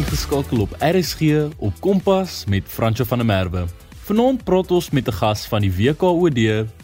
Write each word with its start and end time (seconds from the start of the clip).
ingeskakel 0.00 0.60
op 0.60 0.76
RSG 0.78 1.50
op 1.58 1.80
Kompas 1.80 2.44
met 2.48 2.64
Franco 2.66 3.04
van 3.04 3.18
der 3.18 3.26
Merwe. 3.26 3.64
Vanaand 4.06 4.44
praat 4.44 4.70
ons 4.70 4.90
met 4.90 5.08
'n 5.08 5.12
gas 5.12 5.46
van 5.46 5.60
die 5.60 5.72
WKOD, 5.72 6.38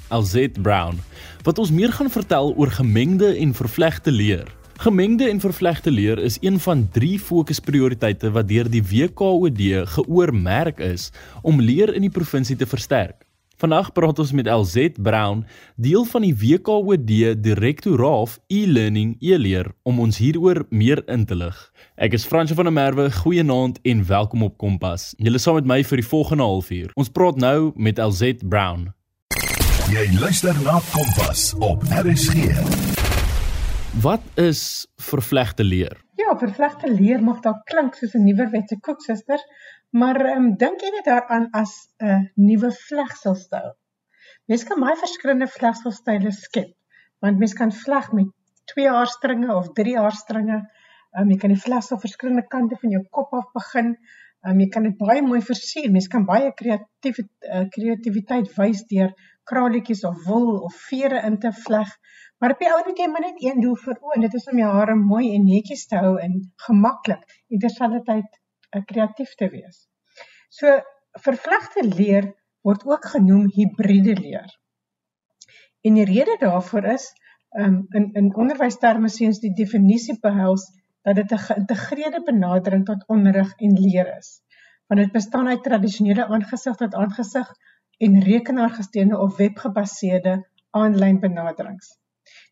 LZ 0.09 0.49
Brown, 0.61 1.01
wat 1.43 1.59
ons 1.59 1.71
meer 1.71 1.93
gaan 1.93 2.11
vertel 2.11 2.55
oor 2.57 2.71
gemengde 2.71 3.37
en 3.37 3.55
vervlegte 3.55 4.11
leer. 4.11 4.55
Gemengde 4.77 5.29
en 5.29 5.41
vervlegte 5.41 5.91
leer 5.91 6.19
is 6.19 6.39
een 6.41 6.61
van 6.61 6.89
drie 6.93 7.19
fokusprioriteite 7.19 8.31
wat 8.31 8.49
deur 8.49 8.71
die 8.71 8.83
WKOD 8.83 9.61
geoormerk 9.85 10.79
is 10.79 11.11
om 11.43 11.61
leer 11.61 11.95
in 11.95 12.01
die 12.01 12.11
provinsie 12.11 12.57
te 12.57 12.67
versterk. 12.67 13.26
Vandag 13.57 13.87
praat 13.97 14.19
ons 14.21 14.33
met 14.37 14.49
LZ 14.53 14.99
Brown, 15.01 15.39
deel 15.81 16.05
van 16.05 16.27
die 16.27 16.35
WKOD 16.37 17.07
Direktoraat 17.41 18.35
e-learning 18.53 19.15
e-leer 19.25 19.71
om 19.89 20.03
ons 20.05 20.19
hieroor 20.21 20.67
meer 20.69 21.01
in 21.09 21.25
te 21.25 21.39
lig. 21.41 21.57
Ek 21.97 22.13
is 22.19 22.29
Fransje 22.29 22.53
van 22.59 22.69
der 22.69 22.77
Merwe, 22.77 23.09
goeienaand 23.23 23.81
en 23.81 24.05
welkom 24.05 24.45
op 24.45 24.59
Kompas. 24.61 25.15
Julle 25.17 25.41
saam 25.41 25.57
met 25.57 25.73
my 25.73 25.81
vir 25.89 26.03
die 26.03 26.09
volgende 26.11 26.45
halfuur. 26.45 26.93
Ons 27.01 27.09
praat 27.09 27.41
nou 27.41 27.73
met 27.81 27.97
LZ 27.97 28.45
Brown. 28.45 28.91
Jy 29.89 30.05
luister 30.21 30.53
na 30.61 30.77
Kompas 30.93 31.55
op 31.57 31.89
RSG. 32.05 32.53
Wat 34.05 34.21
is 34.37 34.85
vervlegte 35.01 35.65
leer? 35.65 35.97
Ja, 36.21 36.35
vervlegte 36.37 36.89
leer 36.93 37.21
mag 37.25 37.41
dalk 37.45 37.65
klink 37.71 37.95
soos 37.97 38.13
'n 38.13 38.25
nuwerwetse 38.25 38.77
koeksuster, 38.81 39.41
Maar 40.01 40.19
ehm 40.21 40.45
um, 40.45 40.49
dink 40.61 40.83
jy 40.85 40.89
net 40.93 41.07
daaraan 41.09 41.45
as 41.57 41.73
'n 42.05 42.09
uh, 42.15 42.25
nuwe 42.49 42.71
vlegselstyl? 42.79 43.71
Mens 44.51 44.65
kan 44.69 44.83
baie 44.85 44.97
verskillende 45.03 45.49
vlegselstyle 45.53 46.33
skep. 46.39 46.75
Want 47.25 47.39
mens 47.43 47.55
kan 47.61 47.73
vleg 47.73 48.11
met 48.19 48.29
2 48.73 48.91
haarstringe 48.97 49.55
of 49.55 49.71
3 49.79 49.97
haarstringe. 49.97 50.59
Ehm 50.59 51.23
um, 51.23 51.33
jy 51.33 51.39
kan 51.45 51.55
die 51.55 51.63
vlegsel 51.65 52.03
verskillende 52.05 52.45
kante 52.57 52.77
van 52.83 52.95
jou 52.97 53.03
kop 53.19 53.33
af 53.41 53.49
begin. 53.57 53.91
Ehm 53.97 54.53
um, 54.53 54.61
jy 54.61 54.69
kan 54.77 54.89
dit 54.91 54.99
baie 55.01 55.25
mooi 55.31 55.41
versier. 55.51 55.91
Mens 55.97 56.13
kan 56.15 56.29
baie 56.29 56.53
kreatief 56.61 57.25
uh, 57.25 57.65
kreatiwiteit 57.79 58.53
wys 58.61 58.85
deur 58.93 59.17
kraletjies 59.49 60.05
of 60.05 60.25
wol 60.29 60.57
of 60.69 60.81
vere 60.91 61.25
in 61.31 61.39
te 61.39 61.53
vleg. 61.65 61.99
Maar 62.39 62.59
op 62.59 62.65
die 62.65 62.75
ou 62.75 62.83
net 62.87 62.99
jy 63.01 63.13
maar 63.15 63.31
net 63.31 63.45
een 63.49 63.65
doel 63.65 63.79
vir 63.87 63.97
oë. 64.03 64.25
Dit 64.29 64.41
is 64.43 64.51
om 64.53 64.65
jou 64.65 64.73
hare 64.81 65.03
mooi 65.11 65.29
en 65.35 65.53
netjies 65.53 65.87
te 65.87 66.05
hou 66.05 66.19
en 66.27 66.43
gemaklik 66.69 67.39
en 67.49 67.65
terselfdertyd 67.65 68.43
kreatief 68.85 69.35
te 69.35 69.49
wees. 69.49 69.89
So 70.49 70.81
vervlegte 71.23 71.85
leer 71.85 72.33
word 72.67 72.85
ook 72.85 73.05
genoem 73.15 73.47
hibriede 73.55 74.17
leer. 74.21 74.51
En 75.87 75.95
die 75.95 76.05
rede 76.05 76.37
daarvoor 76.41 76.85
is 76.97 77.13
um, 77.59 77.87
in 77.95 78.11
in 78.13 78.35
onderwysterme 78.35 79.09
seuns 79.09 79.39
die 79.41 79.53
definisie 79.55 80.19
behels 80.21 80.67
dat 81.07 81.15
dit 81.15 81.33
'n 81.33 81.45
geïntegreerde 81.49 82.23
benadering 82.23 82.85
tot 82.85 83.07
onderrig 83.07 83.53
en 83.57 83.79
leer 83.81 84.17
is. 84.17 84.41
Want 84.87 85.01
dit 85.01 85.13
bestaan 85.13 85.49
uit 85.49 85.63
tradisionele 85.63 86.27
aangesig 86.27 86.77
tot 86.77 86.95
aangesig 86.95 87.53
en 87.99 88.21
rekenaargesteunde 88.23 89.19
of 89.19 89.37
webgebaseerde 89.37 90.35
aanlyn 90.71 91.21
benaderings. 91.21 91.99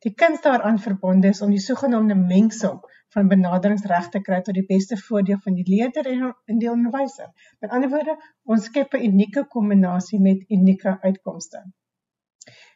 Die 0.06 0.14
kuns 0.22 0.42
daaraan 0.44 0.78
verbonde 0.78 1.28
is 1.34 1.42
om 1.42 1.50
die 1.50 1.62
sogenaamde 1.66 2.14
mengsel 2.14 2.80
van 3.14 3.30
benaderings 3.30 3.86
reg 3.90 4.08
te 4.12 4.20
kry 4.26 4.40
tot 4.46 4.58
die 4.58 4.66
beste 4.68 4.98
voordeel 5.06 5.38
van 5.46 5.56
die 5.58 5.66
leerder 5.70 6.10
en 6.10 6.26
in 6.54 6.60
die 6.62 6.70
onderwyser. 6.70 7.30
Met 7.60 7.70
ander 7.70 7.90
woorde, 7.94 8.16
ons 8.54 8.68
skep 8.70 8.94
'n 8.94 9.06
unieke 9.08 9.46
kombinasie 9.56 10.20
met 10.20 10.44
unieke 10.58 10.98
uitkomste. 11.02 11.62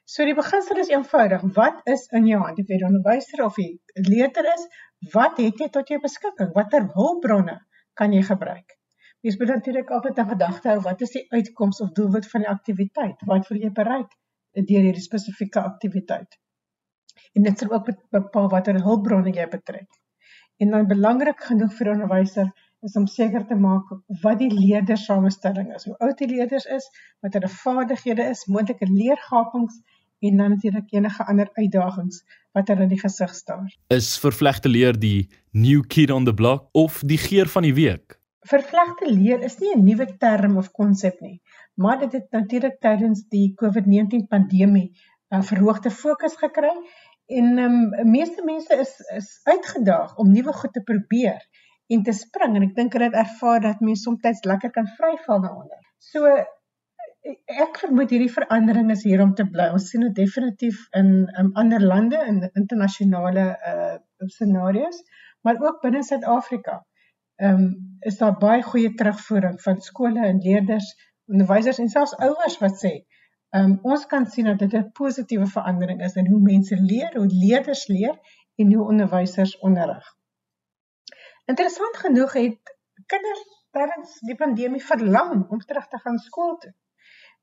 So 0.05 0.24
die 0.24 0.34
beginsel 0.34 0.78
is 0.82 0.88
eenvoudig. 0.88 1.42
Wat 1.56 1.80
is 1.94 2.06
in 2.18 2.27
jou 2.27 2.40
hand? 2.40 2.60
Of 2.62 2.70
jy 2.72 2.78
'n 2.78 2.88
onderwyser 2.90 3.44
of 3.44 3.58
'n 3.58 4.08
leerder 4.08 4.46
is, 4.55 4.64
wat 5.12 5.36
het 5.44 5.58
jy 5.62 5.68
tot 5.68 5.88
jou 5.88 6.00
beskikking? 6.00 6.52
Watter 6.55 6.89
hulpbronne 6.94 7.61
kan 7.94 8.12
jy 8.12 8.23
gebruik? 8.23 8.78
Jy 9.20 9.34
moet 9.39 9.48
natuurlik 9.48 9.90
altyd 9.90 10.18
in 10.18 10.28
gedagte 10.33 10.68
hou 10.68 10.80
wat 10.80 11.00
is 11.00 11.11
die 11.11 11.27
uitkoms 11.28 11.80
of 11.80 11.92
doelwit 11.92 12.28
van 12.30 12.40
die 12.40 12.50
aktiwiteit? 12.50 13.24
Wat 13.27 13.48
wil 13.48 13.58
jy 13.58 13.70
bereik 13.70 14.12
deur 14.55 14.84
hierdie 14.86 15.08
spesifieke 15.11 15.61
aktiwiteit? 15.61 16.39
En 17.33 17.42
dit 17.42 17.58
sal 17.58 17.70
ook 17.73 17.90
bepaal 18.11 18.48
watter 18.48 18.83
hulpbronne 18.83 19.33
jy 19.34 19.48
betrek. 19.48 19.89
En 20.58 20.70
dan 20.70 20.86
belangrik 20.86 21.40
genoeg 21.51 21.74
vir 21.74 21.86
'n 21.86 21.95
onderwyser 22.01 22.48
is 22.86 22.96
om 22.96 23.06
seker 23.06 23.46
te 23.46 23.55
maak 23.55 23.90
wat 24.23 24.39
die 24.39 24.51
leerdersamestelling 24.55 25.74
is, 25.74 25.84
hoe 25.84 25.96
oud 25.98 26.18
die 26.18 26.29
leerders 26.30 26.64
is, 26.64 26.86
wat 27.20 27.34
hulle 27.34 27.48
vaardighede 27.48 28.23
is, 28.23 28.45
moontlike 28.46 28.86
leergapings 28.90 29.80
en 30.18 30.36
dan 30.36 30.55
natuurlik 30.55 30.92
enige 30.92 31.27
ander 31.27 31.51
uitdagings 31.52 32.23
wat 32.52 32.68
hulle 32.68 32.86
in 32.86 32.95
die 32.95 33.01
gesig 33.01 33.35
staar. 33.35 33.67
Is 33.95 34.18
vervlegte 34.18 34.70
leer 34.70 34.98
die 34.98 35.29
new 35.50 35.83
kid 35.86 36.11
on 36.11 36.24
the 36.24 36.35
block 36.35 36.68
of 36.73 37.02
die 37.06 37.18
geer 37.18 37.50
van 37.50 37.67
die 37.67 37.74
week? 37.74 38.18
Vervlegte 38.48 39.11
leer 39.11 39.42
is 39.45 39.58
nie 39.58 39.74
'n 39.74 39.85
nuwe 39.85 40.06
term 40.18 40.56
of 40.56 40.70
konsep 40.70 41.20
nie, 41.20 41.40
maar 41.74 41.98
dit 41.98 42.12
het 42.12 42.30
natuurlik 42.30 42.80
tydens 42.80 43.27
die 43.29 43.55
COVID-19 43.55 44.27
pandemie 44.29 44.92
'n 45.30 45.42
verhoogde 45.42 45.90
fokus 45.90 46.36
gekry 46.36 46.73
En 47.28 47.58
ehm 47.58 47.74
um, 48.00 48.11
meeste 48.11 48.44
mense 48.44 48.77
is 48.84 48.92
is 49.16 49.40
uitgedaag 49.44 50.16
om 50.16 50.30
nuwe 50.33 50.52
goed 50.52 50.72
te 50.72 50.83
probeer 50.83 51.42
en 51.92 52.02
te 52.02 52.12
spring 52.12 52.55
en 52.56 52.64
ek 52.66 52.77
dink 52.77 52.94
hulle 52.96 53.11
het 53.11 53.18
ervaar 53.22 53.61
dat 53.64 53.83
mense 53.84 54.02
soms 54.06 54.44
lekker 54.52 54.72
kan 54.72 54.89
vryval 55.00 55.42
daaronder. 55.44 55.83
So 55.98 56.24
ek 57.64 57.80
vermoed 57.83 58.14
hierdie 58.14 58.33
verandering 58.33 58.90
is 58.94 59.05
hier 59.05 59.20
om 59.24 59.34
te 59.34 59.44
bly. 59.44 59.68
Ons 59.77 59.90
sien 59.92 60.06
dit 60.06 60.14
definitief 60.22 60.86
in 61.00 61.11
in 61.42 61.52
ander 61.62 61.84
lande 61.84 62.22
in 62.33 62.40
internasionale 62.62 63.46
uh 63.72 63.96
scenario's, 64.36 65.02
maar 65.44 65.61
ook 65.61 65.83
binne 65.84 66.02
Suid-Afrika. 66.02 66.80
Ehm 67.36 67.61
um, 67.61 67.68
is 68.00 68.18
daar 68.18 68.38
baie 68.40 68.62
goeie 68.62 68.94
terugvoering 68.94 69.61
van 69.62 69.84
skole 69.90 70.24
en 70.27 70.40
leerders, 70.48 70.88
onderwysers 71.28 71.78
en 71.78 71.92
selfs 71.92 72.17
ouers 72.17 72.58
wat 72.64 72.80
sê 72.84 72.96
um, 73.51 73.79
ons 73.83 74.07
kan 74.07 74.27
sien 74.27 74.45
dat 74.45 74.59
dit 74.59 74.75
'n 74.75 74.91
positiewe 74.92 75.47
verandering 75.47 76.03
is 76.05 76.14
in 76.14 76.27
hoe 76.27 76.41
mense 76.41 76.77
leer, 76.77 77.17
hoe 77.17 77.27
leerders 77.27 77.86
leer 77.86 78.19
en 78.57 78.73
hoe 78.75 78.86
onderwysers 78.86 79.59
onderrig. 79.59 80.17
Interessant 81.45 81.97
genoeg 81.97 82.33
het 82.33 82.77
kinders 83.07 83.45
tydens 83.70 84.19
die 84.27 84.36
pandemie 84.36 84.85
verlang 84.85 85.48
om 85.48 85.61
terug 85.61 85.86
te 85.89 85.98
gaan 85.98 86.19
skool 86.19 86.57
toe. 86.59 86.73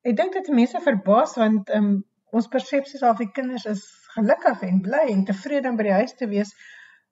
Ek 0.02 0.18
dink 0.18 0.34
dit 0.34 0.48
mense 0.54 0.82
verbaas 0.82 1.36
want 1.42 1.70
um, 1.74 2.04
ons 2.36 2.48
persepsies 2.48 3.02
af 3.02 3.18
die 3.18 3.32
kinders 3.32 3.66
is 3.66 3.86
gelukkig 4.16 4.62
en 4.68 4.82
bly 4.82 5.06
en 5.14 5.26
tevrede 5.26 5.72
om 5.72 5.80
by 5.80 5.88
die 5.88 5.98
huis 6.02 6.14
te 6.20 6.28
wees. 6.28 6.54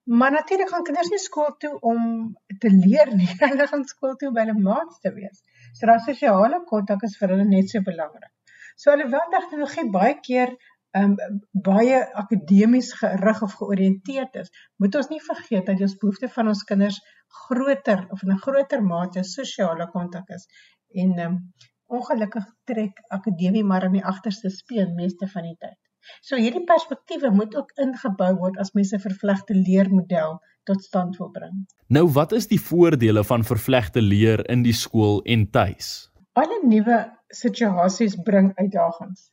Maar 0.04 0.32
natuurlik 0.36 0.70
gaan 0.70 0.84
kinders 0.84 1.10
nie 1.10 1.22
skool 1.24 1.56
toe 1.64 1.74
om 1.80 2.36
te 2.60 2.70
leer 2.70 3.14
nie. 3.16 3.30
Hulle 3.42 3.68
gaan 3.72 3.86
skool 3.88 4.16
toe 4.20 4.30
om 4.30 4.38
by 4.38 4.46
hulle 4.46 4.60
maats 4.60 5.00
te 5.00 5.14
wees. 5.16 5.42
So 5.74 5.88
daardie 5.88 6.12
sosiale 6.12 6.60
kontak 6.70 7.06
is 7.08 7.16
vir 7.20 7.34
hulle 7.34 7.48
net 7.48 7.72
so 7.72 7.82
belangrik. 7.82 8.32
So 8.76 8.92
alhoewel 8.92 9.30
tegnologie 9.34 9.90
baie 9.92 10.16
keer 10.22 10.56
um 10.94 11.16
baie 11.52 12.00
akademies 12.22 12.92
gerig 13.00 13.42
of 13.42 13.54
georiënteerd 13.58 14.36
is, 14.44 14.52
moet 14.78 14.96
ons 14.96 15.10
nie 15.10 15.22
vergeet 15.26 15.66
dat 15.66 15.82
ons 15.82 15.96
behoefte 16.02 16.30
van 16.36 16.52
ons 16.52 16.64
kinders 16.70 17.00
groter 17.48 18.06
of 18.14 18.22
in 18.24 18.34
'n 18.34 18.44
groter 18.46 18.84
mate 18.84 19.24
sosiale 19.24 19.88
kontak 19.96 20.30
is. 20.30 20.46
En 20.94 21.20
um 21.20 21.40
ongelukkig 21.88 22.46
trek 22.70 23.02
akademie 23.10 23.64
maar 23.64 23.84
aan 23.84 23.98
die 23.98 24.06
agterste 24.06 24.50
speen 24.50 24.94
meeste 24.96 25.28
van 25.28 25.50
die 25.50 25.58
tyd. 25.60 25.80
So 26.22 26.36
hierdie 26.36 26.66
perspektiewe 26.68 27.32
moet 27.32 27.56
ook 27.56 27.72
ingebou 27.80 28.34
word 28.36 28.58
as 28.60 28.74
mense 28.78 29.00
vervlegte 29.00 29.56
leermodel 29.56 30.40
tot 30.68 30.84
stand 30.84 31.18
wil 31.20 31.32
bring. 31.32 31.66
Nou 31.88 32.08
wat 32.16 32.32
is 32.32 32.48
die 32.48 32.60
voordele 32.62 33.24
van 33.24 33.44
vervlegte 33.44 34.02
leer 34.02 34.44
in 34.50 34.64
die 34.64 34.76
skool 34.76 35.22
en 35.24 35.50
tuis? 35.52 36.10
Alle 36.40 36.60
nuwe 36.64 36.98
situasies 37.36 38.16
bring 38.24 38.52
uitdagings. 38.56 39.30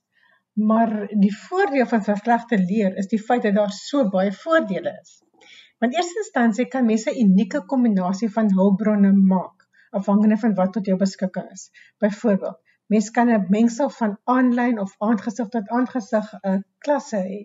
Maar 0.52 0.92
die 1.24 1.32
voordeel 1.36 1.86
van 1.86 2.02
vervlegte 2.04 2.58
leer 2.58 2.96
is 2.96 3.08
die 3.08 3.22
feit 3.22 3.42
dat 3.46 3.54
daar 3.54 3.72
so 3.72 4.08
baie 4.10 4.32
voordele 4.32 4.92
is. 5.00 5.20
Want 5.80 5.94
eerste 5.96 6.20
instansie 6.24 6.66
kan 6.68 6.86
mense 6.86 7.10
'n 7.10 7.20
unieke 7.24 7.64
kombinasie 7.64 8.30
van 8.32 8.52
hulpbronne 8.52 9.12
maak 9.12 9.68
afhangende 9.90 10.36
van 10.36 10.54
wat 10.54 10.72
tot 10.72 10.86
jou 10.86 10.96
beskikking 10.98 11.50
is. 11.50 11.70
Byvoorbeeld, 11.98 12.58
mens 12.86 13.10
kan 13.10 13.30
'n 13.30 13.46
mengsel 13.48 13.90
van 13.90 14.18
aanlyn 14.24 14.80
of 14.80 14.94
aangesig 14.98 15.48
tot 15.48 15.68
aangesig 15.68 16.32
'n 16.32 16.48
uh, 16.48 16.60
klasse 16.78 17.16
hê 17.16 17.40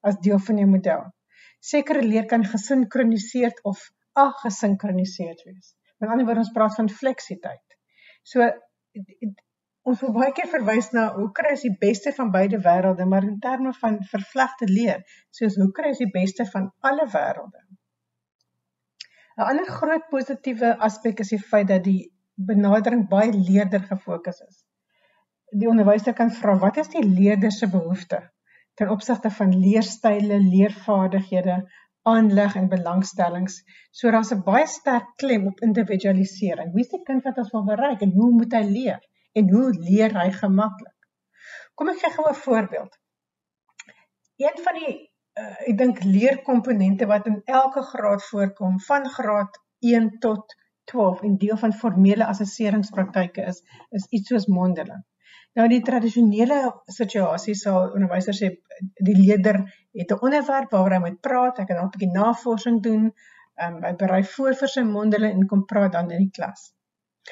as 0.00 0.18
deel 0.26 0.38
van 0.38 0.56
jou 0.56 0.68
model. 0.68 1.02
Sekere 1.60 2.02
leer 2.02 2.26
kan 2.26 2.44
gesinkroniseerd 2.44 3.62
of 3.62 3.90
agesinkroniseerd 4.12 5.42
wees. 5.42 5.74
Met 5.98 6.10
ander 6.10 6.24
woorde, 6.24 6.40
ons 6.40 6.52
praat 6.52 6.74
van 6.74 6.88
fleksiteit. 6.88 7.76
So 8.22 8.50
ons 9.90 10.02
wil 10.04 10.12
baie 10.16 10.32
keer 10.36 10.48
verwys 10.52 10.90
na 10.94 11.06
hoe 11.14 11.28
kry 11.36 11.54
ons 11.54 11.64
die 11.64 11.74
beste 11.80 12.12
van 12.16 12.30
beide 12.34 12.60
wêrelde, 12.64 13.06
maar 13.08 13.24
in 13.26 13.38
terme 13.44 13.72
van 13.80 13.98
vervlegte 14.10 14.68
leer, 14.70 15.02
soos 15.38 15.56
hoe 15.60 15.70
kry 15.78 15.92
ons 15.94 16.02
die 16.02 16.12
beste 16.14 16.46
van 16.52 16.70
alle 16.90 17.06
wêrelde. 17.14 17.60
'n 19.38 19.46
Ander 19.50 19.68
groot 19.80 20.06
positiewe 20.12 20.70
aspek 20.88 21.20
is 21.24 21.34
die 21.34 21.42
feit 21.50 21.68
dat 21.72 21.84
die 21.84 22.00
benadering 22.50 23.04
baie 23.12 23.30
leerder 23.32 23.84
gefokus 23.90 24.40
is. 24.46 24.56
Die 25.60 25.68
onderwyser 25.72 26.14
kan 26.20 26.32
vra 26.40 26.56
wat 26.64 26.80
is 26.82 26.90
die 26.94 27.04
leerder 27.06 27.52
se 27.54 27.68
behoefte 27.74 28.20
ten 28.78 28.90
opsigte 28.94 29.30
van 29.34 29.54
leerstyle, 29.58 30.36
leervaardighede, 30.38 31.56
aanleg 32.06 32.54
en 32.56 32.68
belangstellings. 32.70 33.56
So 33.90 34.10
daar's 34.14 34.30
'n 34.34 34.44
baie 34.50 34.66
sterk 34.66 35.08
klem 35.22 35.46
op 35.46 35.62
individualisering. 35.68 36.74
Wie 36.74 36.86
die 36.90 37.02
kind 37.08 37.24
wat 37.24 37.38
ons 37.42 37.50
wil 37.50 37.64
bereik 37.64 38.00
en 38.06 38.12
hoe 38.18 38.30
moet 38.30 38.52
hy 38.52 38.62
leer 38.62 39.00
en 39.32 39.50
hoe 39.52 39.68
leer 39.72 40.14
hy 40.20 40.30
gemaklik? 40.30 40.96
Kom 41.74 41.88
ek 41.88 42.00
gee 42.02 42.10
gou 42.16 42.28
'n 42.28 42.34
voorbeeld. 42.44 42.98
Een 44.36 44.62
van 44.64 44.74
die 44.80 44.94
uh, 45.40 45.68
ek 45.70 45.78
dink 45.78 46.02
leerkomponente 46.04 47.06
wat 47.06 47.26
in 47.26 47.42
elke 47.44 47.82
graad 47.82 48.24
voorkom 48.30 48.80
van 48.80 49.08
graad 49.08 49.60
1 49.80 50.18
tot 50.18 50.56
12 50.90 51.22
en 51.22 51.36
deel 51.38 51.56
van 51.56 51.72
formele 51.72 52.26
assesseringspraktyke 52.26 53.46
is 53.52 53.62
is 53.90 54.06
iets 54.10 54.28
soos 54.28 54.46
mondeling. 54.46 55.04
Nou 55.58 55.66
die 55.68 55.82
tradisionele 55.82 56.58
situasie 56.98 57.54
sal 57.58 57.92
onderwysers 57.96 58.40
sê 58.42 58.50
die 59.08 59.16
leerder 59.20 59.60
het 60.00 60.12
'n 60.14 60.24
onderwerp 60.26 60.70
waaroor 60.70 60.96
hy 60.96 61.00
moet 61.04 61.20
praat, 61.20 61.58
hy 61.58 61.64
kan 61.64 61.82
'n 61.84 61.90
bietjie 61.94 62.12
navorsing 62.12 62.82
doen, 62.82 63.12
um, 63.66 63.78
hy 63.84 63.94
berei 64.02 64.22
voor 64.34 64.54
vir 64.54 64.68
sy 64.74 64.82
mondeling 64.82 65.32
en 65.34 65.46
kom 65.46 65.64
praat 65.64 65.92
dan 65.92 66.10
in 66.10 66.26
die 66.26 66.34
klas. 66.40 66.72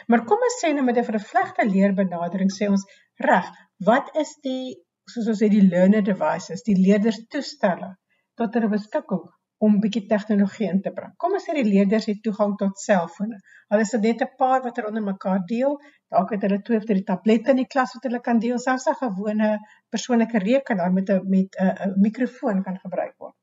Maar 0.06 0.24
kom 0.28 0.42
ons 0.48 0.58
sê 0.62 0.72
nou 0.74 0.84
met 0.84 0.98
'n 0.98 1.10
vervlegte 1.12 1.64
leerbenadering 1.68 2.50
sê 2.52 2.68
ons 2.68 2.84
reg, 3.28 3.46
wat 3.90 4.10
is 4.22 4.36
die 4.42 4.76
soos 5.12 5.28
ons 5.32 5.42
sê 5.42 5.48
die 5.48 5.64
learner 5.68 6.02
devices, 6.02 6.62
die 6.66 6.76
leerders 6.76 7.20
toestelle 7.30 7.96
tot 8.40 8.54
hulle 8.54 8.68
beskikking 8.68 9.24
om 9.64 9.78
bietjie 9.80 10.02
tegnologie 10.10 10.68
in 10.68 10.82
te 10.84 10.92
bring. 10.96 11.12
Kom 11.22 11.36
ons 11.38 11.46
sê 11.48 11.54
die 11.56 11.68
leerders 11.68 12.08
het 12.10 12.18
toegang 12.24 12.56
tot 12.60 12.80
selfone. 12.82 13.38
Hulle 13.72 13.86
is 13.86 13.92
net 14.02 14.24
'n 14.26 14.36
paar 14.42 14.62
wat 14.66 14.78
er 14.78 14.88
onder 14.88 15.02
mekaar 15.02 15.40
deel. 15.52 15.78
Dalk 16.10 16.34
het 16.34 16.42
hulle 16.42 16.60
twee 16.62 16.78
of 16.78 16.84
drie 16.84 17.04
tablette 17.04 17.50
in 17.50 17.62
die 17.62 17.70
klas 17.74 17.94
wat 17.94 18.04
hulle 18.08 18.20
kan 18.20 18.38
deel. 18.38 18.58
Selfs 18.58 18.86
'n 18.86 18.94
gewone 19.00 19.58
persoonlike 19.90 20.38
rekenaar 20.38 20.92
met 20.92 21.10
'n 21.10 21.22
met 21.28 21.56
'n 21.60 21.94
mikrofoon 22.00 22.62
kan 22.62 22.78
gebruik 22.84 23.14
word. 23.18 23.34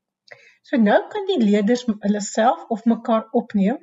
So 0.61 0.77
nou 0.77 0.99
kan 1.09 1.25
die 1.25 1.41
leerders 1.45 1.85
hulle 1.87 2.21
self 2.21 2.65
of 2.69 2.85
mekaar 2.85 3.27
opneem 3.31 3.77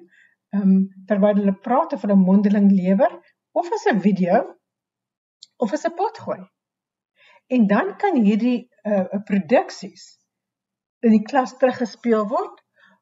ehm 0.57 0.63
um, 0.63 0.79
terwyl 1.07 1.37
hulle 1.41 1.57
praat 1.67 1.93
of 1.97 2.03
hulle 2.07 2.19
mondeling 2.19 2.71
lewer 2.71 3.13
of 3.61 3.73
as 3.77 3.87
'n 3.93 4.01
video 4.07 4.41
of 5.57 5.73
as 5.73 5.87
'n 5.87 5.95
pot 5.95 6.19
gooi. 6.19 6.41
En 7.47 7.67
dan 7.67 7.97
kan 7.97 8.17
hierdie 8.25 8.71
uh 8.91 9.21
produksies 9.31 10.05
in 11.07 11.11
die 11.17 11.25
klas 11.31 11.57
teruggespeel 11.59 12.27
word 12.29 12.57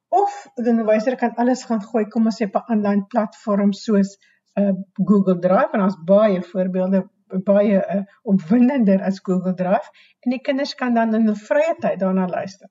of 0.08 0.34
die 0.56 0.70
onderwyser 0.72 1.16
kan 1.16 1.36
alles 1.42 1.64
gaan 1.68 1.82
gooi 1.84 2.04
kom 2.12 2.26
ons 2.30 2.40
sê 2.40 2.48
op 2.48 2.56
'n 2.56 2.72
aanlyn 2.72 3.06
platform 3.12 3.72
soos 3.72 4.16
uh, 4.60 4.74
Google 5.10 5.38
Drive 5.46 5.76
en 5.76 5.84
ons 5.88 5.98
baie 6.10 6.42
voorbeelde 6.52 7.02
baie 7.44 7.80
uh, 7.96 8.02
opwindender 8.22 9.02
as 9.04 9.20
Google 9.20 9.54
Drive 9.54 9.92
en 10.24 10.32
die 10.36 10.40
kinders 10.40 10.74
kan 10.74 10.94
dan 10.94 11.14
in 11.14 11.28
hul 11.28 11.40
vrye 11.48 11.74
tyd 11.80 12.00
daarna 12.00 12.26
luister. 12.26 12.68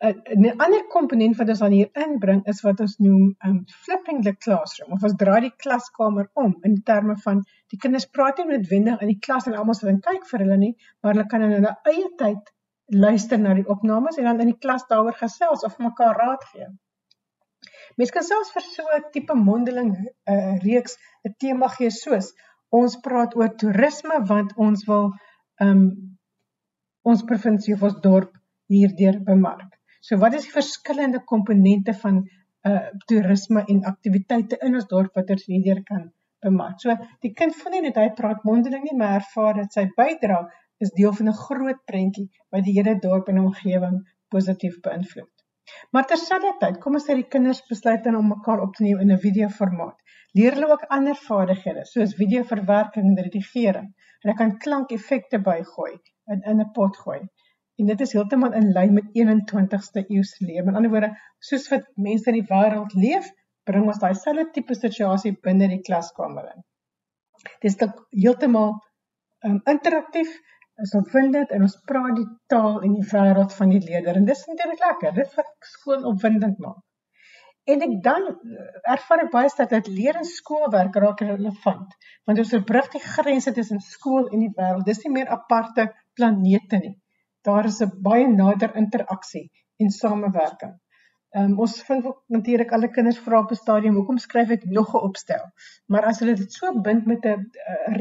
Uh, 0.00 0.14
'n 0.34 0.54
ander 0.64 0.84
komponent 0.88 1.36
wat 1.36 1.50
ons 1.52 1.58
dan 1.60 1.74
hier 1.76 1.88
inbring 2.04 2.38
is 2.48 2.62
wat 2.64 2.78
ons 2.80 2.94
noem 3.04 3.24
um 3.46 3.56
flipping 3.84 4.22
the 4.24 4.32
classroom 4.44 4.92
of 4.96 5.02
ons 5.04 5.16
draai 5.22 5.40
die 5.44 5.56
klaskamer 5.64 6.30
om 6.44 6.54
in 6.68 6.78
terme 6.90 7.16
van 7.24 7.42
die 7.72 7.78
kinders 7.82 8.06
praat 8.18 8.38
nie 8.38 8.46
noodwendig 8.48 9.02
in 9.04 9.10
die 9.10 9.18
klas 9.26 9.48
en 9.50 9.56
almal 9.60 9.76
sal 9.76 9.98
kyk 10.06 10.22
vir 10.30 10.44
hulle 10.44 10.56
nie, 10.62 10.70
maar 11.02 11.12
hulle 11.12 11.26
kan 11.32 11.44
in 11.44 11.52
hulle 11.58 11.72
eie 11.92 12.06
tyd 12.22 12.48
luister 13.02 13.42
na 13.42 13.52
die 13.58 13.66
opnames 13.74 14.16
en 14.16 14.28
dan 14.30 14.40
in 14.44 14.52
die 14.54 14.62
klas 14.66 14.86
daaroor 14.92 15.18
gesels 15.18 15.66
of 15.68 15.76
mekaar 15.78 16.16
raad 16.16 16.46
gee. 16.52 16.68
Mens 18.00 18.14
kan 18.16 18.24
selfs 18.24 18.54
vir 18.54 18.64
so 18.68 18.86
'n 18.96 19.04
tipe 19.12 19.36
mondeling 19.42 19.90
uh, 19.96 20.54
reeks 20.64 20.96
'n 21.28 21.34
tema 21.44 21.68
gee 21.74 21.90
soos 21.90 22.30
ons 22.80 22.96
praat 23.08 23.36
oor 23.36 23.52
toerisme 23.64 24.22
want 24.32 24.56
ons 24.56 24.86
wil 24.88 25.12
um 25.68 25.84
ons 27.12 27.26
provinsie 27.32 27.74
of 27.76 27.86
ons 27.90 28.00
dorp 28.08 28.32
hierdeur 28.72 29.20
bemark. 29.28 29.79
So 30.00 30.16
wat 30.22 30.34
is 30.34 30.46
die 30.48 30.56
verskillende 30.56 31.24
komponente 31.32 31.94
van 32.04 32.22
uh 32.68 32.80
toerisme 33.08 33.64
en 33.72 33.84
aktiwiteite 33.88 34.58
in 34.66 34.74
ons 34.74 34.88
dorp 34.88 35.14
wat 35.16 35.30
ons 35.30 35.46
hierdeur 35.48 35.82
kan 35.90 36.10
bemark. 36.44 36.80
So 36.80 36.96
die 37.24 37.32
kind 37.40 37.56
voel 37.56 37.76
nie 37.76 37.84
net 37.88 38.00
hy 38.00 38.08
praat 38.16 38.44
mondeling 38.48 38.84
nie, 38.84 38.96
maar 38.96 39.18
ervaar 39.20 39.62
dat 39.62 39.76
sy 39.76 39.86
bydra 39.96 40.40
is 40.84 40.92
deel 40.96 41.12
van 41.18 41.28
'n 41.32 41.40
groot 41.44 41.80
prentjie 41.92 42.28
wat 42.52 42.64
die 42.64 42.76
hele 42.78 42.96
dorp 43.06 43.28
en 43.28 43.40
omgewing 43.44 44.00
positief 44.34 44.80
beïnvloed. 44.86 45.32
Maar 45.94 46.06
terselfdertyd, 46.12 46.78
kom 46.82 46.96
ons 46.98 47.06
sê 47.08 47.16
die 47.18 47.28
kinders 47.34 47.60
besluit 47.72 48.04
dan 48.04 48.16
om 48.20 48.30
mekaar 48.34 48.62
op 48.66 48.74
te 48.76 48.84
neem 48.84 49.02
in 49.04 49.12
'n 49.12 49.24
videoformaat. 49.24 49.98
Leer 50.38 50.56
hulle 50.56 50.70
ook 50.72 50.86
ander 50.96 51.18
vaardighede 51.26 51.84
soos 51.92 52.16
videoverwerking 52.22 53.06
en 53.10 53.22
redigering. 53.26 53.88
Hulle 54.22 54.34
kan 54.40 54.56
klankeffekte 54.64 55.38
bygooi 55.48 55.92
in 56.32 56.42
in 56.52 56.60
'n 56.64 56.70
pot 56.78 56.96
gooi. 57.04 57.20
En 57.80 57.88
dit 57.88 58.02
is 58.04 58.12
heeltemal 58.12 58.56
in 58.58 58.72
lyn 58.76 58.92
met 58.96 59.08
21ste 59.16 60.04
eeu 60.06 60.24
se 60.28 60.44
lewe. 60.44 60.66
Met 60.68 60.78
ander 60.80 60.92
woorde, 60.92 61.14
soos 61.50 61.68
wat 61.72 61.86
mense 61.96 62.28
in 62.32 62.40
die 62.40 62.48
wêreld 62.50 62.92
leef, 62.98 63.30
bring 63.68 63.86
ons 63.88 64.00
daai 64.02 64.14
selfde 64.18 64.50
tipe 64.54 64.76
situasie 64.76 65.32
binne 65.46 65.68
die 65.70 65.80
klaskamer 65.86 66.50
in. 66.52 66.62
Dit 67.64 67.70
is 67.70 67.78
heeltemal 68.24 68.74
um, 69.46 69.60
interaktief 69.72 70.32
is 70.84 70.92
opwindend 70.96 71.52
en 71.52 71.64
ons 71.66 71.76
praat 71.88 72.14
die 72.16 72.28
taal 72.52 72.80
en 72.84 72.94
die 72.96 73.06
wêreld 73.10 73.56
van 73.56 73.72
die 73.72 73.80
leerder 73.84 74.20
en 74.20 74.28
dis 74.28 74.44
natuurlik 74.48 74.84
lekker. 74.84 75.16
Dit 75.16 75.34
wat 75.36 75.50
skool 75.72 76.06
opwindend 76.12 76.60
maak. 76.64 76.80
En 77.68 77.84
ek 77.84 77.98
dan 78.04 78.26
eh, 78.28 78.68
ervaar 78.94 79.26
ek 79.26 79.32
baie 79.34 79.50
sterk 79.52 79.72
dat 79.74 79.90
leer 79.92 80.16
en 80.20 80.26
skoolwerk 80.26 80.96
raak 81.04 81.20
relevant 81.26 81.92
want 82.28 82.40
ons 82.42 82.54
verbrug 82.56 82.88
die 82.94 83.02
grense 83.04 83.52
tussen 83.56 83.82
skool 83.84 84.30
en 84.30 84.46
die 84.46 84.52
wêreld. 84.56 84.86
Dis 84.88 85.04
nie 85.04 85.12
meer 85.18 85.32
aparte 85.36 85.90
planete 86.16 86.80
nie. 86.80 86.96
Daar 87.48 87.64
is 87.64 87.80
'n 87.82 87.92
baie 88.02 88.28
nader 88.28 88.76
interaksie 88.76 89.50
en 89.76 89.90
samewerking. 89.90 90.78
Ehm 91.30 91.50
um, 91.50 91.58
ons 91.62 91.82
vind 91.86 92.04
ook 92.04 92.22
natuurlik 92.26 92.72
alle 92.72 92.88
kinders 92.90 93.18
vra 93.18 93.38
op 93.38 93.50
'n 93.50 93.54
stadium 93.54 93.94
hoekom 93.94 94.18
skryf 94.18 94.48
ek 94.50 94.64
nog 94.64 94.94
'n 94.94 95.04
opstel. 95.08 95.44
Maar 95.86 96.04
as 96.04 96.18
hulle 96.18 96.34
dit 96.34 96.52
so 96.52 96.80
bind 96.80 97.06
met 97.06 97.24
'n 97.24 97.50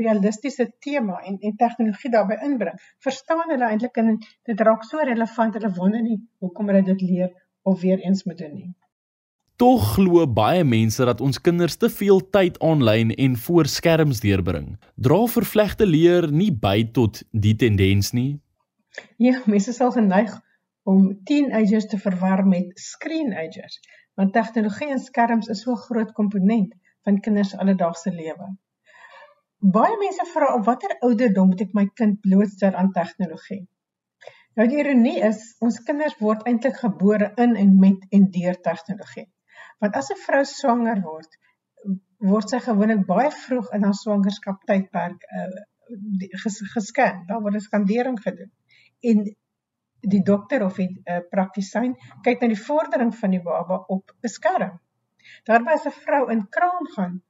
realistiese 0.02 0.74
tema 0.80 1.20
en 1.20 1.38
en 1.40 1.56
tegnologie 1.56 2.12
daarbey 2.12 2.38
inbring, 2.44 2.80
verstaan 2.98 3.50
hulle 3.50 3.66
eintlik 3.66 3.98
en 3.98 4.18
dit 4.44 4.60
raak 4.60 4.84
so 4.84 4.98
relevant 4.98 5.54
hulle 5.54 5.74
wonder 5.74 6.02
nie 6.02 6.20
hoekom 6.40 6.68
hulle 6.68 6.84
dit 6.84 7.02
leer 7.02 7.32
of 7.62 7.82
weer 7.82 8.00
eens 8.00 8.24
moet 8.24 8.38
doen 8.38 8.54
nie. 8.54 8.76
Tog 9.56 9.94
glo 9.94 10.28
baie 10.28 10.64
mense 10.64 11.06
dat 11.06 11.22
ons 11.22 11.42
kinders 11.42 11.76
te 11.76 11.90
veel 11.90 12.30
tyd 12.30 12.60
aanlyn 12.60 13.12
en 13.12 13.38
voor 13.38 13.66
skerms 13.66 14.20
deurbring. 14.20 14.78
Dra 14.96 15.26
vervlegte 15.26 15.86
leer 15.86 16.32
nie 16.32 16.52
by 16.52 16.90
tot 16.92 17.24
die 17.32 17.56
tendens 17.56 18.12
nie. 18.12 18.40
Ja, 19.22 19.42
mense 19.46 19.74
sal 19.76 19.92
geneig 19.96 20.32
om 20.90 21.02
teenagers 21.30 21.88
te 21.92 21.98
verwar 22.02 22.46
met 22.48 22.80
screenagers, 22.80 23.80
want 24.20 24.34
tegnologie 24.34 24.90
en 24.94 25.02
skerms 25.04 25.50
is 25.54 25.62
so 25.66 25.76
'n 25.76 25.84
groot 25.88 26.12
komponent 26.20 26.74
van 27.08 27.20
kinders 27.26 27.56
alledaagse 27.58 28.12
lewe. 28.12 28.48
Baie 29.76 29.98
mense 30.04 30.26
vra 30.34 30.54
op 30.56 30.66
watter 30.66 30.96
ouderdom 31.08 31.52
moet 31.52 31.62
ek 31.66 31.74
my 31.80 31.86
kind 32.02 32.22
blootstel 32.22 32.74
aan 32.82 32.92
tegnologie? 32.96 33.68
Nou 34.56 34.68
die 34.68 34.80
ironie 34.82 35.18
is, 35.30 35.42
ons 35.68 35.82
kinders 35.88 36.16
word 36.20 36.48
eintlik 36.48 36.80
gebore 36.84 37.32
in 37.44 37.56
en 37.56 37.76
met 37.80 38.06
en 38.16 38.30
deur 38.38 38.58
tegnologie. 38.70 39.28
Want 39.80 39.96
as 39.96 40.12
'n 40.12 40.24
vrou 40.26 40.44
swanger 40.44 41.02
word, 41.02 41.38
word 42.32 42.50
sy 42.50 42.60
gewoonlik 42.60 43.06
baie 43.08 43.32
vroeg 43.32 43.70
in 43.78 43.84
haar 43.84 44.00
swangerskap 44.04 44.64
tydperk 44.72 45.28
uh, 45.42 45.60
gesken. 46.74 47.26
Daar 47.28 47.42
word 47.42 47.56
'n 47.56 47.68
skandering 47.68 48.20
gedoen. 48.20 48.52
En 49.02 49.24
die 50.00 50.22
dokter 50.24 50.64
of 50.64 50.78
die 50.80 50.90
uh, 51.06 51.20
praktisyn 51.32 51.96
kyk 52.24 52.42
na 52.42 52.48
die 52.52 52.60
vordering 52.60 53.12
van 53.16 53.36
die 53.36 53.42
baba 53.44 53.82
op 53.88 54.14
'n 54.24 54.32
skerm. 54.32 54.80
Daarby 55.46 55.76
as 55.76 55.86
'n 55.86 55.96
vrou 56.06 56.30
in 56.32 56.48
kraam 56.50 56.88
gaan, 56.96 57.22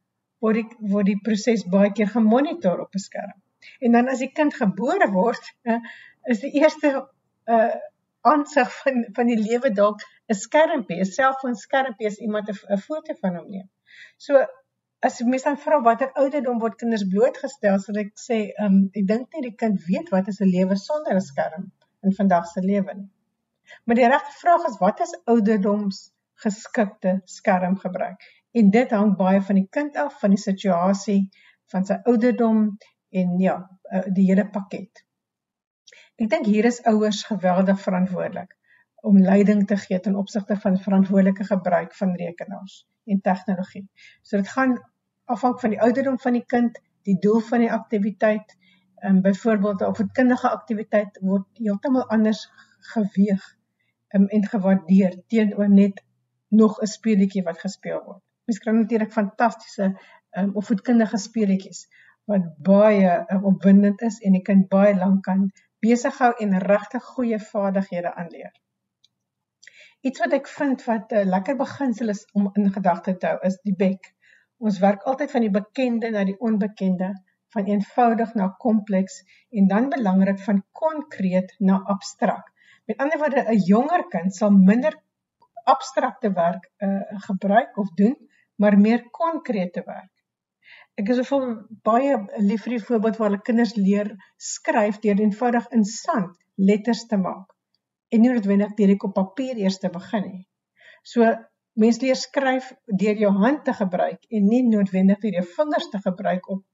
word 0.42 0.56
die 0.56 0.90
word 0.94 1.06
die 1.06 1.20
proses 1.24 1.66
baie 1.66 1.92
keer 1.92 2.08
gemonitor 2.08 2.80
op 2.80 2.94
'n 2.94 3.06
skerm. 3.06 3.38
En 3.82 3.92
dan 3.92 4.08
as 4.08 4.20
die 4.20 4.32
kind 4.32 4.54
gebore 4.54 5.10
word, 5.12 5.44
uh, 5.64 5.80
is 6.26 6.40
die 6.40 6.54
eerste 6.62 7.10
uh 7.46 7.76
aansig 8.22 8.72
van 8.82 9.06
van 9.16 9.28
die 9.32 9.40
lewe 9.40 9.72
dalk 9.72 10.02
'n 10.28 10.36
skermpie, 10.36 11.00
'n 11.00 11.06
selfoon 11.06 11.56
skermpie 11.56 12.08
as 12.08 12.20
iemand 12.20 12.50
'n 12.50 12.78
foto 12.78 13.14
van 13.22 13.36
hom 13.36 13.50
neem. 13.50 13.70
So 14.18 14.46
as 15.08 15.20
mens 15.24 15.46
dan 15.48 15.58
vra 15.58 15.80
watter 15.84 16.12
ouderdom 16.22 16.60
word 16.60 16.76
kinders 16.82 17.06
blootgestel, 17.14 17.78
sal 17.80 18.00
ek 18.02 18.12
sê, 18.20 18.40
um, 18.64 18.82
ek 18.96 19.06
dink 19.12 19.36
nie 19.36 19.46
die 19.48 19.56
kind 19.62 19.80
weet 19.88 20.12
wat 20.16 20.28
is 20.32 20.42
'n 20.42 20.52
lewe 20.52 20.76
sonder 20.76 21.16
'n 21.16 21.28
skerm 21.28 21.72
in 22.04 22.16
vandag 22.18 22.48
se 22.52 22.62
lewe 22.66 22.96
nie. 22.96 23.10
Maar 23.86 23.96
die 23.96 24.10
regte 24.14 24.36
vraag 24.42 24.68
is 24.68 24.78
wat 24.84 25.00
is 25.06 25.16
ouderdoms 25.26 26.12
geskikte 26.44 27.22
skermgebruik? 27.26 28.22
En 28.60 28.70
dit 28.76 28.92
hang 28.92 29.16
baie 29.16 29.42
van 29.42 29.56
die 29.56 29.68
kind 29.78 29.96
af, 29.96 30.20
van 30.20 30.36
die 30.36 30.44
situasie, 30.44 31.30
van 31.72 31.86
sy 31.86 32.00
ouderdom 32.04 32.78
en 33.10 33.40
ja, 33.40 33.58
eh, 33.92 34.08
die 34.08 34.26
hele 34.26 34.50
pakket. 34.50 35.06
Ek 36.18 36.30
dink 36.30 36.46
hier 36.46 36.66
is 36.66 36.84
ouers 36.84 37.24
geweldig 37.24 37.80
verantwoordelik 37.82 38.59
om 39.02 39.20
leiding 39.20 39.68
te 39.68 39.78
gee 39.78 40.00
ten 40.00 40.16
opsigte 40.16 40.58
van 40.58 40.78
verantwoordelike 40.78 41.44
gebruik 41.44 41.96
van 41.96 42.16
rekenaars 42.16 42.88
en 43.06 43.22
tegnologie. 43.22 43.88
So 44.22 44.38
dit 44.38 44.48
gaan 44.48 44.78
afhang 45.26 45.60
van 45.60 45.70
die 45.70 45.82
ouderdom 45.82 46.20
van 46.20 46.34
die 46.34 46.46
kind, 46.46 46.80
die 47.04 47.18
doel 47.20 47.40
van 47.40 47.60
die 47.60 47.72
aktiwiteit, 47.72 48.58
um, 49.06 49.22
byvoorbeeld 49.22 49.82
'n 49.82 50.12
kindige 50.12 50.50
aktiwiteit 50.50 51.20
word 51.22 51.46
heeltemal 51.54 52.08
anders 52.08 52.50
geweeg 52.94 53.56
um, 54.16 54.28
en 54.28 54.48
gewaardeer 54.48 55.22
teenoor 55.28 55.70
net 55.70 56.04
nog 56.48 56.82
'n 56.82 56.86
speletjie 56.86 57.44
wat 57.44 57.60
gespeel 57.60 58.04
word. 58.04 58.24
Mens 58.46 58.60
kry 58.60 58.74
natuurlik 58.74 59.12
fantastiese 59.12 60.00
um, 60.38 60.56
opvoedkundige 60.56 61.18
speletjies 61.18 61.88
wat 62.26 62.46
baie 62.58 63.26
um, 63.34 63.44
opwindend 63.44 64.02
is 64.02 64.20
en 64.20 64.34
jy 64.34 64.42
kan 64.42 64.66
baie 64.68 64.96
lank 64.96 65.24
kan 65.24 65.52
besig 65.80 66.18
hou 66.18 66.34
en 66.40 66.58
regtig 66.60 67.04
goeie 67.04 67.40
vaardighede 67.40 68.16
aanleer. 68.16 68.52
Iets 70.08 70.22
wat 70.24 70.34
ek 70.36 70.46
vind 70.48 70.84
wat 70.88 71.10
'n 71.12 71.18
uh, 71.22 71.30
lekker 71.30 71.56
beginsel 71.60 72.12
is 72.12 72.20
om 72.40 72.46
in 72.60 72.68
gedagte 72.76 73.14
te 73.18 73.28
hou 73.32 73.40
is 73.48 73.58
die 73.70 73.74
bek. 73.82 74.06
Ons 74.68 74.78
werk 74.84 75.02
altyd 75.12 75.32
van 75.32 75.44
die 75.46 75.56
bekende 75.58 76.12
na 76.14 76.24
die 76.30 76.38
onbekende, 76.50 77.10
van 77.56 77.68
eenvoudig 77.72 78.32
na 78.40 78.48
kompleks 78.66 79.18
en 79.62 79.68
dan 79.74 79.90
belangrik 79.96 80.40
van 80.46 80.64
konkreet 80.82 81.52
na 81.72 81.82
abstrakt. 81.96 82.54
Met 82.88 83.04
ander 83.04 83.20
woorde, 83.24 83.44
'n 83.44 83.66
jonger 83.72 84.06
kind 84.16 84.36
sal 84.36 84.56
minder 84.72 84.96
abstrakte 85.76 86.34
werk 86.40 86.72
uh, 86.78 87.20
gebruik 87.28 87.78
of 87.78 87.94
doen, 88.04 88.16
maar 88.56 88.80
meer 88.88 89.06
konkrete 89.22 89.84
werk. 89.86 90.14
Ek 90.96 91.10
is 91.10 91.28
vol 91.28 91.48
baie 91.92 92.16
lief 92.38 92.64
vir 92.64 92.78
die 92.78 92.86
voorbeeld 92.88 93.18
waar 93.18 93.32
hulle 93.32 93.48
kinders 93.52 93.76
leer 93.76 94.16
skryf 94.38 95.04
deur 95.04 95.20
eenvoudig 95.28 95.72
in 95.72 95.84
sand 95.84 96.36
letters 96.56 97.06
te 97.06 97.18
maak 97.18 97.59
en 98.10 98.22
nie 98.22 98.32
noodwendig 98.34 98.74
direk 98.80 99.04
op 99.04 99.14
papier 99.14 99.58
eers 99.58 99.80
te 99.80 99.90
begin 99.94 100.26
nie. 100.26 100.48
So 101.04 101.28
mense 101.80 102.02
leer 102.04 102.18
skryf 102.20 102.74
deur 103.02 103.22
jou 103.24 103.32
hand 103.44 103.64
te 103.66 103.74
gebruik 103.74 104.26
en 104.30 104.50
nie 104.52 104.64
noodwendig 104.68 105.22
deur 105.24 105.40
jou 105.40 105.46
vingers 105.56 105.90
te 105.94 106.02
gebruik 106.08 106.50
op 106.50 106.66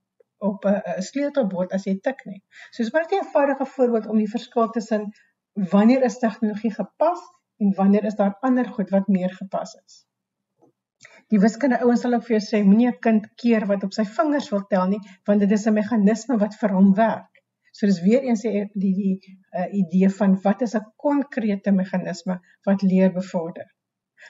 op 0.45 0.65
'n 0.69 1.01
sleutelbord 1.01 1.71
as 1.73 1.85
jy 1.87 1.95
tik 2.07 2.25
nie. 2.25 2.41
So 2.71 2.83
dis 2.83 2.91
maar 2.93 3.01
net 3.01 3.11
'n 3.11 3.21
eenvoudige 3.23 3.65
voorbeeld 3.75 4.07
om 4.07 4.17
die 4.17 4.31
verskil 4.31 4.69
tussen 4.69 5.11
wanneer 5.53 6.03
is 6.03 6.19
tegnologie 6.19 6.71
gepas 6.71 7.21
en 7.57 7.73
wanneer 7.75 8.03
is 8.05 8.15
daar 8.15 8.37
ander 8.39 8.67
goed 8.67 8.89
wat 8.89 9.07
meer 9.07 9.33
gepas 9.35 9.73
is. 9.85 10.05
Die 11.33 11.39
wiskunde 11.39 11.79
ouens 11.81 12.01
sal 12.01 12.13
ook 12.13 12.25
vir 12.27 12.35
jou 12.37 12.43
sê 12.47 12.63
moenie 12.65 12.87
'n 12.87 12.99
kind 12.99 13.29
keer 13.41 13.65
wat 13.71 13.83
op 13.83 13.93
sy 13.93 14.05
vingers 14.17 14.49
wil 14.49 14.65
tel 14.73 14.87
nie, 14.87 14.99
want 15.25 15.39
dit 15.39 15.51
is 15.51 15.65
'n 15.67 15.73
meganisme 15.73 16.37
wat 16.37 16.55
vir 16.61 16.75
hom 16.77 16.93
werk. 16.93 17.34
So 17.75 17.87
dis 17.89 17.97
weer 18.03 18.23
eens 18.23 18.41
die 18.45 18.69
die 18.73 18.93
die 18.95 19.15
uh, 19.51 19.65
idee 19.79 20.09
van 20.17 20.35
wat 20.43 20.61
is 20.65 20.75
'n 20.79 20.85
konkrete 21.05 21.71
meganisme 21.71 22.35
wat 22.67 22.81
leer 22.81 23.11
bevorder. 23.11 23.65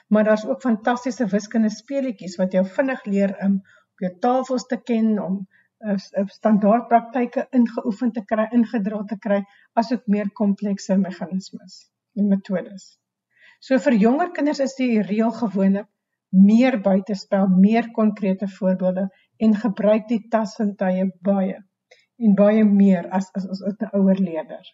Maar 0.08 0.24
daar's 0.24 0.46
ook 0.46 0.60
fantastiese 0.60 1.26
wiskunde 1.34 1.70
speletjies 1.70 2.34
wat 2.40 2.52
jou 2.52 2.64
vinnig 2.78 3.04
leer 3.04 3.36
om 3.46 3.54
op 3.92 4.02
jou 4.04 4.10
tafels 4.24 4.66
te 4.66 4.78
ken 4.90 5.22
om 5.22 5.36
uh, 5.78 5.92
uh, 5.92 6.26
standaard 6.38 6.88
praktyke 6.88 7.46
ingeoefen 7.50 8.12
te 8.12 8.24
kry, 8.24 8.48
ingedra 8.50 9.04
te 9.04 9.18
kry, 9.18 9.40
asook 9.72 10.06
meer 10.06 10.32
komplekse 10.42 10.98
meganismes 10.98 11.78
en 12.14 12.28
metodes. 12.28 12.98
So 13.60 13.78
vir 13.78 14.00
jonger 14.06 14.34
kinders 14.40 14.64
is 14.66 14.74
die 14.74 15.02
reël 15.02 15.30
gewoonlik 15.30 15.88
meer 16.48 16.80
buitespel, 16.82 17.46
meer 17.48 17.92
konkrete 17.92 18.48
voorbeelde 18.58 19.08
en 19.36 19.54
gebruik 19.54 20.08
die 20.08 20.24
tassintuie 20.34 21.08
baie 21.30 21.62
en 22.18 22.34
baie 22.34 22.64
meer 22.64 23.08
as 23.10 23.30
as 23.38 23.46
as 23.50 23.62
'n 23.62 23.90
ouer 23.92 24.18
leerder. 24.28 24.64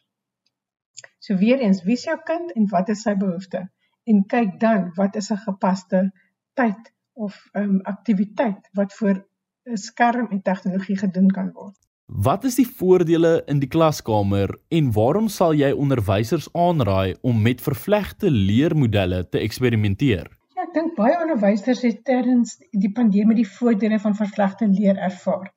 So 1.18 1.36
weer 1.36 1.60
eens, 1.60 1.82
wie 1.82 1.94
is 1.98 2.04
jou 2.04 2.18
kind 2.24 2.52
en 2.52 2.66
wat 2.70 2.88
is 2.88 3.02
sy 3.02 3.14
behoefte? 3.14 3.70
En 4.04 4.26
kyk 4.26 4.58
dan 4.60 4.90
wat 4.94 5.16
is 5.16 5.30
'n 5.30 5.44
gepaste 5.46 6.10
tyd 6.54 6.92
of 7.12 7.48
ehm 7.52 7.64
um, 7.64 7.80
aktiwiteit 7.82 8.68
wat 8.72 8.92
vir 8.92 9.24
'n 9.70 9.76
skerm 9.76 10.26
en 10.30 10.42
tegnologie 10.42 10.98
gedoen 10.98 11.30
kan 11.30 11.52
word. 11.52 11.76
Wat 12.06 12.44
is 12.44 12.58
die 12.58 12.66
voordele 12.66 13.42
in 13.46 13.60
die 13.62 13.68
klaskamer 13.68 14.50
en 14.68 14.90
waarom 14.92 15.28
sal 15.28 15.54
jy 15.54 15.70
onderwysers 15.72 16.48
aanraai 16.52 17.14
om 17.22 17.42
met 17.42 17.60
vervlegte 17.60 18.30
leermodelle 18.30 19.28
te 19.28 19.38
eksperimenteer? 19.38 20.28
Ja, 20.56 20.62
ek 20.66 20.74
dink 20.74 20.96
baie 20.98 21.16
onderwysers 21.22 21.80
het 21.86 22.04
tydens 22.04 22.58
die 22.70 22.92
pandemie 22.92 23.38
die 23.38 23.48
voordele 23.48 23.98
van 23.98 24.18
vervlegte 24.18 24.66
leer 24.66 24.98
ervaar. 24.98 25.52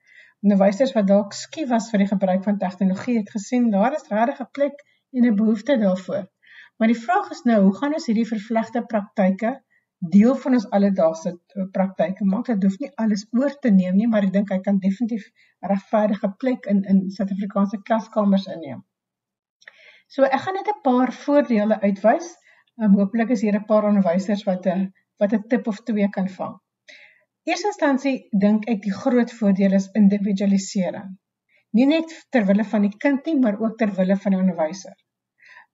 Onderwysers 0.46 0.94
wat 0.94 1.08
dalk 1.10 1.34
skief 1.34 1.70
was 1.74 1.90
vir 1.92 2.04
die 2.04 2.12
gebruik 2.14 2.44
van 2.46 2.58
tegnologie 2.62 3.18
het 3.18 3.32
gesien 3.34 3.72
daar 3.74 3.96
is 3.98 4.10
regtig 4.12 4.42
'n 4.46 4.52
plek 4.58 4.84
en 5.12 5.26
'n 5.26 5.36
behoefte 5.36 5.78
daarvoor. 5.78 6.26
Maar 6.78 6.92
die 6.94 7.04
vraag 7.06 7.32
is 7.32 7.44
nou, 7.50 7.62
hoe 7.64 7.76
gaan 7.76 7.94
ons 7.94 8.06
hierdie 8.06 8.28
vervlegte 8.34 8.84
praktyke 8.94 9.54
deel 10.00 10.36
van 10.36 10.58
ons 10.58 10.68
alledaagse 10.78 11.32
eh, 11.32 11.66
praktyke 11.72 12.26
maak. 12.26 12.50
Dit 12.52 12.64
hoef 12.64 12.80
nie 12.80 12.92
alles 13.02 13.26
oor 13.32 13.54
te 13.60 13.72
neem 13.72 13.96
nie, 13.96 14.08
maar 14.08 14.28
ek 14.28 14.34
dink 14.34 14.52
hy 14.54 14.60
kan 14.68 14.80
definitief 14.80 15.30
'n 15.64 15.72
regverdige 15.72 16.30
plek 16.44 16.66
in 16.74 16.84
in 16.84 17.00
Suid-Afrikaanse 17.18 17.82
klaskamers 17.82 18.46
inneem. 18.58 18.84
So 20.08 20.24
ek 20.24 20.42
gaan 20.46 20.60
net 20.60 20.68
'n 20.68 20.82
paar 20.84 21.14
voordele 21.14 21.80
uitwys. 21.82 22.36
Um, 22.78 22.94
Hooplik 23.00 23.30
is 23.30 23.42
hier 23.42 23.56
'n 23.56 23.66
paar 23.66 23.84
onderwysers 23.84 24.44
wat 24.44 24.68
'n 24.68 24.94
wat 25.18 25.34
'n 25.34 25.48
tip 25.48 25.68
of 25.68 25.82
twee 25.84 26.10
kan 26.10 26.30
vang. 26.30 26.60
Eerste 27.46 27.70
instansie 27.70 28.16
dink 28.42 28.64
ek 28.72 28.80
die 28.82 28.94
groot 28.94 29.32
voordeel 29.40 29.76
is 29.78 29.92
individualisering. 30.00 31.12
Nie 31.78 31.86
net 31.86 32.14
ter 32.34 32.48
wille 32.48 32.64
van 32.72 32.88
die 32.88 32.96
kind 33.04 33.28
nie, 33.30 33.36
maar 33.38 33.60
ook 33.62 33.76
ter 33.78 33.92
wille 33.94 34.18
van 34.24 34.34
die 34.34 34.40
onderwyser. 34.40 34.96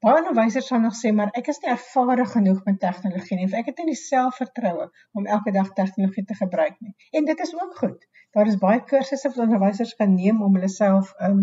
Baie 0.03 0.17
onderwysers 0.19 0.67
sal 0.67 0.81
nog 0.83 0.97
sê 0.99 1.13
maar 1.15 1.31
ek 1.37 1.47
is 1.53 1.61
nie 1.63 1.71
ervare 1.71 2.25
genoeg 2.33 2.59
met 2.67 2.81
tegnologie 2.83 3.37
nie. 3.39 3.47
Ek 3.61 3.71
het 3.71 3.79
nie 3.79 3.93
die 3.93 4.01
selfvertroue 4.01 4.89
om 5.15 5.31
elke 5.37 5.55
dag 5.55 5.71
tegnologie 5.77 6.25
te 6.27 6.39
gebruik 6.41 6.75
nie. 6.81 6.91
En 7.15 7.31
dit 7.31 7.45
is 7.47 7.55
ook 7.55 7.79
goed. 7.79 8.03
Daar 8.35 8.51
is 8.51 8.59
baie 8.59 8.83
kursusse 8.91 9.31
wat 9.31 9.43
onderwysers 9.45 9.95
kan 10.01 10.15
neem 10.17 10.43
om 10.43 10.59
hulle 10.59 10.73
self 10.75 11.15
um 11.29 11.41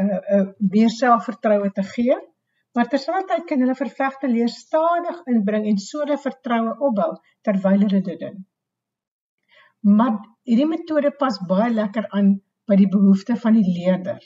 uh 0.00 0.20
uh 0.38 0.44
meer 0.74 0.90
selfvertroue 0.96 1.70
te 1.78 1.86
gee. 1.94 2.18
Maar 2.74 2.90
terselfdertyd 2.90 3.46
kan 3.46 3.62
hulle 3.62 3.78
vervegte 3.78 4.34
leer 4.34 4.50
stadig 4.58 5.22
inbring 5.30 5.70
en 5.70 5.78
so 5.78 6.02
hulle 6.02 6.18
vertroue 6.18 6.78
opbou 6.80 7.12
terwyl 7.46 7.84
hulle 7.86 8.08
dit 8.08 8.24
doen. 8.26 8.46
Maar 9.80 10.18
hierdie 10.44 10.68
metode 10.68 11.10
pas 11.10 11.38
baie 11.48 11.70
lekker 11.72 12.10
aan 12.16 12.34
by 12.68 12.76
die 12.76 12.90
behoeftes 12.90 13.40
van 13.40 13.56
die 13.56 13.66
leerder 13.66 14.20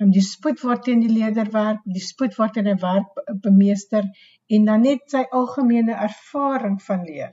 um, 0.00 0.10
die 0.14 0.24
spoed 0.24 0.62
waarteen 0.64 1.02
die 1.04 1.12
leerder 1.12 1.50
werk, 1.52 1.84
die 1.84 2.02
spoed 2.04 2.36
waarteen 2.38 2.70
hy 2.70 2.76
werk 2.82 3.20
bemeester 3.44 4.08
en 4.56 4.66
dan 4.68 4.84
net 4.86 5.06
sy 5.12 5.22
algemene 5.36 5.96
ervaring 6.08 6.80
van 6.86 7.04
leer. 7.06 7.32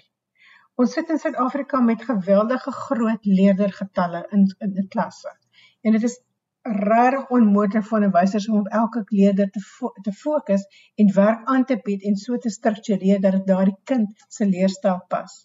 Ons 0.77 0.93
sit 0.93 1.09
in 1.09 1.17
Suid-Afrika 1.21 1.79
met 1.81 2.05
geweldige 2.05 2.71
groot 2.83 3.25
leerdergetalle 3.25 4.25
in 4.35 4.45
in 4.65 4.75
die 4.75 4.87
klasse. 4.93 5.31
En 5.81 5.97
dit 5.97 6.03
is 6.09 6.19
regtig 6.67 7.31
onmoontlik 7.33 7.85
vir 7.87 7.97
onderwysers 7.97 8.47
om 8.51 8.59
op 8.59 8.71
elke 8.81 9.03
leerder 9.09 9.49
te 9.55 9.63
fo 9.63 9.93
te 10.03 10.11
fokus 10.11 10.67
en 11.01 11.13
werk 11.15 11.47
aan 11.53 11.65
te 11.65 11.79
bied 11.83 12.03
en 12.03 12.19
so 12.19 12.37
te 12.37 12.51
struktureer 12.53 13.23
dat 13.23 13.45
daardie 13.47 13.77
kind 13.89 14.27
se 14.27 14.45
leerstyl 14.45 14.99
pas. 15.09 15.39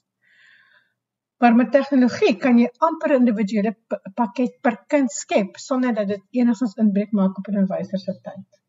Maar 1.43 1.55
met 1.59 1.73
tegnologie 1.75 2.37
kan 2.43 2.59
jy 2.61 2.69
amper 2.87 3.17
individuele 3.17 3.73
pakket 4.19 4.61
per 4.63 4.77
kind 4.93 5.11
skep 5.11 5.57
sonder 5.59 5.95
dat 5.97 6.13
dit 6.13 6.39
enigstens 6.39 6.77
inbreuk 6.83 7.11
maak 7.19 7.41
op 7.41 7.49
'n 7.49 7.57
onderwyser 7.63 7.99
se 7.99 8.15
tyd. 8.29 8.61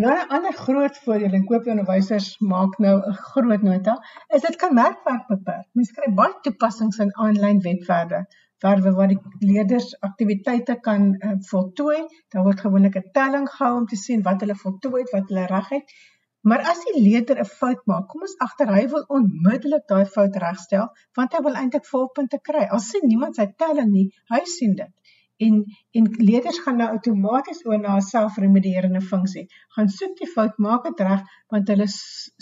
Dan 0.00 0.12
'n 0.14 0.32
ander 0.36 0.56
groot 0.64 0.98
voordeel 1.04 1.36
en 1.38 1.44
koop 1.50 1.66
onderwysers 1.66 2.28
maak 2.54 2.78
nou 2.78 2.96
'n 3.10 3.20
groot 3.28 3.62
nota, 3.62 3.98
is 4.34 4.46
dit 4.48 4.56
kan 4.56 4.74
merkwerk 4.74 5.26
beperk. 5.34 5.66
Mens 5.72 5.92
kry 5.92 6.12
baie 6.22 6.38
toepassings 6.42 6.98
in 6.98 7.16
aanlyn 7.16 7.60
webwerwe 7.60 8.24
werwe 8.64 8.92
waar 8.92 9.08
die 9.08 9.20
leerders 9.38 10.00
aktiwiteite 10.00 10.78
kan 10.80 11.02
uh, 11.14 11.32
voltooi. 11.50 11.98
Daar 12.28 12.42
word 12.42 12.60
gewoonlik 12.60 12.96
'n 12.96 13.10
telling 13.12 13.48
gehou 13.50 13.76
om 13.80 13.86
te 13.86 13.96
sien 13.96 14.22
wat 14.22 14.40
hulle 14.40 14.54
voltooi 14.54 15.02
het, 15.02 15.10
wat 15.10 15.28
hulle 15.28 15.46
reg 15.46 15.68
het. 15.68 15.92
Maar 16.42 16.62
as 16.70 16.80
die 16.86 17.02
leerder 17.02 17.38
'n 17.40 17.44
fout 17.44 17.80
maak, 17.90 18.08
kom 18.08 18.20
ons 18.26 18.36
agter 18.46 18.68
hy 18.74 18.84
wil 18.92 19.04
onmiddellik 19.16 19.86
daai 19.92 20.04
fout 20.16 20.36
regstel 20.44 20.86
want 21.18 21.32
hy 21.34 21.40
wil 21.46 21.58
eintlik 21.60 21.86
volpunte 21.86 22.38
kry. 22.48 22.64
Al 22.76 22.82
sien 22.90 23.08
niemand 23.12 23.40
sy 23.40 23.46
telling 23.62 23.90
nie, 23.92 24.06
hy 24.34 24.40
sien 24.44 24.74
dit. 24.82 24.92
En 25.46 25.64
en 25.98 26.06
leerders 26.28 26.58
gaan 26.66 26.78
nou 26.82 26.88
outomaties 26.94 27.64
oor 27.66 27.80
na 27.80 27.96
'n 27.96 28.06
selfremedierende 28.10 29.02
funksie. 29.10 29.46
Gaan 29.74 29.88
soek 29.88 30.16
die 30.20 30.30
fout, 30.34 30.58
maak 30.58 30.84
dit 30.84 31.00
reg 31.08 31.26
want 31.54 31.68
hulle 31.68 31.88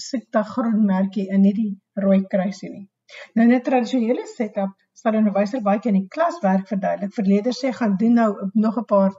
sit 0.09 0.27
daai 0.31 0.45
groen 0.53 0.85
merkie 0.93 1.29
in 1.39 1.49
hierdie 1.49 1.73
rooi 2.07 2.21
kruisie 2.35 2.71
nie. 2.71 2.87
Nou 3.35 3.47
in 3.49 3.55
'n 3.55 3.67
tradisionele 3.69 4.27
setup 4.37 4.73
sal 4.93 5.13
'n 5.13 5.23
onderwyser 5.23 5.63
baie 5.63 5.81
keer 5.81 5.95
in 5.95 6.01
die 6.03 6.15
klas 6.17 6.39
werk 6.43 6.69
verduidelik. 6.73 7.13
Vir 7.19 7.25
leerders 7.33 7.61
sê 7.65 7.73
gaan 7.73 7.97
doen 7.97 8.15
nou 8.21 8.31
nog 8.55 8.79
'n 8.79 8.91
paar 8.95 9.13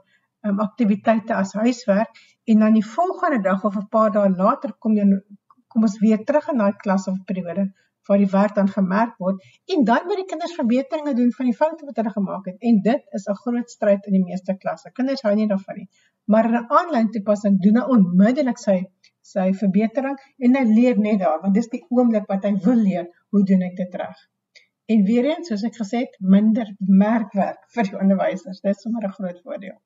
um, 0.46 0.60
aktiwiteite 0.60 1.34
as 1.34 1.52
huiswerk 1.52 2.22
en 2.44 2.64
dan 2.64 2.78
die 2.78 2.86
volgende 2.86 3.40
dag 3.42 3.64
of 3.64 3.76
'n 3.76 3.88
paar 3.88 4.10
dae 4.12 4.30
later 4.30 4.72
kom 4.78 4.96
jy 4.96 5.06
kom 5.68 5.82
ons 5.82 5.98
weer 6.00 6.24
terug 6.24 6.48
in 6.52 6.58
daai 6.58 6.76
klas 6.82 7.08
of 7.08 7.24
periode 7.30 7.68
waar 8.08 8.20
die 8.22 8.30
werk 8.32 8.54
dan 8.54 8.68
gemerk 8.68 9.16
word 9.24 9.42
en 9.74 9.84
dan 9.84 10.06
moet 10.08 10.20
die 10.22 10.28
kinders 10.30 10.54
verbeteringe 10.60 11.14
doen 11.14 11.32
van 11.38 11.50
die 11.50 11.56
foute 11.60 11.88
wat 11.88 11.98
hulle 12.00 12.12
gemaak 12.14 12.46
het 12.50 12.68
en 12.70 12.80
dit 12.86 13.18
is 13.18 13.26
'n 13.28 13.40
groot 13.42 13.70
stryd 13.70 14.06
in 14.06 14.14
die 14.18 14.24
meeste 14.30 14.56
klasse. 14.62 14.92
Kinders 14.92 15.22
hou 15.26 15.34
nie 15.34 15.48
daarvan 15.48 15.76
nie. 15.80 15.88
Maar 16.24 16.48
'n 16.48 16.66
aanlyn 16.78 17.10
toepassing 17.10 17.60
doen 17.66 17.76
hy 17.80 17.84
onmiddellik 17.96 18.58
sy 18.58 18.78
sy 19.32 19.52
verbetering 19.52 20.16
en 20.38 20.56
hy 20.56 20.64
leer 20.64 20.98
net 20.98 21.20
daar 21.20 21.40
want 21.42 21.54
dis 21.54 21.68
die 21.68 21.84
oomblik 21.88 22.26
wat 22.28 22.44
hy 22.44 22.54
wil 22.64 22.80
leer 22.88 23.06
hoe 23.30 23.44
doen 23.44 23.62
ek 23.62 23.76
dit 23.76 23.94
reg. 23.94 24.18
En 24.86 25.04
weer 25.04 25.24
eens 25.24 25.48
soos 25.48 25.64
ek 25.68 25.76
gesê 25.76 25.98
het, 26.06 26.14
minder 26.20 26.68
merkwerk 26.78 27.60
vir 27.74 27.90
die 27.90 27.98
onderwysers. 27.98 28.60
Dit 28.60 28.76
is 28.76 28.82
sommer 28.82 29.04
'n 29.04 29.16
groot 29.18 29.40
voordeel. 29.44 29.76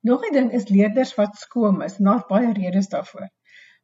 Nog 0.00 0.22
'n 0.26 0.32
ding 0.32 0.52
is 0.52 0.68
leerders 0.68 1.14
wat 1.14 1.36
skoon 1.36 1.82
is, 1.82 1.96
daar's 1.96 2.26
baie 2.28 2.52
redes 2.52 2.88
daarvoor. 2.88 3.28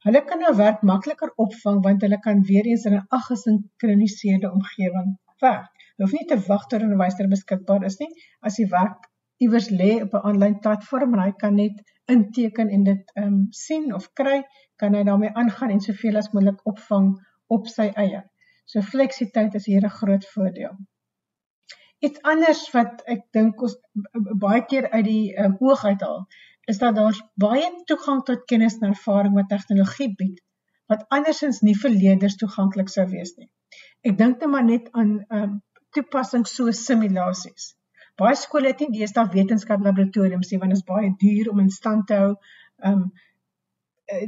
Hulle 0.07 0.21
kan 0.25 0.39
nou 0.39 0.53
werk 0.57 0.83
makliker 0.83 1.33
opvang 1.45 1.81
want 1.87 2.03
hulle 2.05 2.19
kan 2.27 2.43
weer 2.51 2.67
eens 2.71 2.85
in 2.85 2.95
'n 2.99 3.07
aggesinkroniseerde 3.19 4.53
omgewing 4.53 5.09
werk. 5.45 5.71
Hulle 5.97 6.07
hoef 6.07 6.15
nie 6.19 6.29
te 6.33 6.39
wag 6.47 6.67
tot 6.67 6.81
'n 6.81 6.87
onderwyser 6.89 7.29
beskikbaar 7.35 7.85
is 7.91 7.99
nie. 7.99 8.11
As 8.41 8.61
die 8.61 8.69
werk 8.77 9.11
iewers 9.47 9.69
lê 9.81 9.91
op 10.03 10.15
'n 10.15 10.25
aanlyn 10.31 10.59
platform 10.67 11.15
en 11.15 11.25
hy 11.25 11.33
kan 11.43 11.55
net 11.63 11.83
inteken 12.17 12.69
en 12.69 12.85
dit 12.91 13.13
ehm 13.15 13.27
um, 13.33 13.47
sien 13.51 13.95
of 13.95 14.13
kry, 14.21 14.39
kan 14.77 14.95
hy 14.95 15.03
daarmee 15.11 15.35
aangaan 15.43 15.71
en 15.71 15.81
soveel 15.81 16.17
as 16.23 16.33
moontlik 16.33 16.67
opvang 16.73 17.11
op 17.59 17.67
sy 17.77 17.91
eie. 18.07 18.23
So 18.65 18.81
fleksiteit 18.95 19.55
is 19.55 19.67
hier 19.67 19.85
'n 19.85 19.97
groot 20.01 20.27
voordeel. 20.37 20.77
Iets 22.03 22.23
anders 22.23 22.65
wat 22.75 23.05
ek 23.07 23.23
dink 23.37 23.63
ons 23.63 23.77
baie 24.41 24.65
keer 24.67 24.91
uit 24.91 25.05
die 25.07 25.37
um, 25.41 25.55
oog 25.61 25.85
uithaal, 25.85 26.25
is 26.67 26.81
dat 26.81 26.97
daar 26.97 27.21
baie 27.41 27.69
toegang 27.87 28.25
tot 28.25 28.45
kennis 28.51 28.81
en 28.81 28.91
ervaring 28.91 29.35
wat 29.37 29.53
tegnologie 29.53 30.11
bied 30.19 30.41
wat 30.93 31.05
andersins 31.17 31.63
nie 31.65 31.75
vir 31.81 31.95
leerders 31.95 32.37
toeganklik 32.41 32.91
sou 32.93 33.07
wees 33.09 33.33
nie. 33.39 33.49
Ek 34.05 34.19
dink 34.19 34.43
net 34.43 34.51
maar 34.53 34.67
net 34.67 34.91
aan 34.93 35.15
um, 35.33 35.55
toepassings 35.97 36.53
so 36.59 36.73
simulasies. 36.77 37.73
Baie 38.21 38.37
skole 38.39 38.71
het 38.71 38.83
nie 38.83 39.01
deesdae 39.01 39.31
wetenskaplaboratoriums 39.33 40.53
nie 40.53 40.61
want 40.63 40.75
dit 40.75 40.83
is 40.83 40.89
baie 40.91 41.13
duur 41.23 41.51
om 41.53 41.63
in 41.65 41.73
stand 41.73 42.07
te 42.11 42.19
hou. 42.21 42.35
Um, 42.91 43.07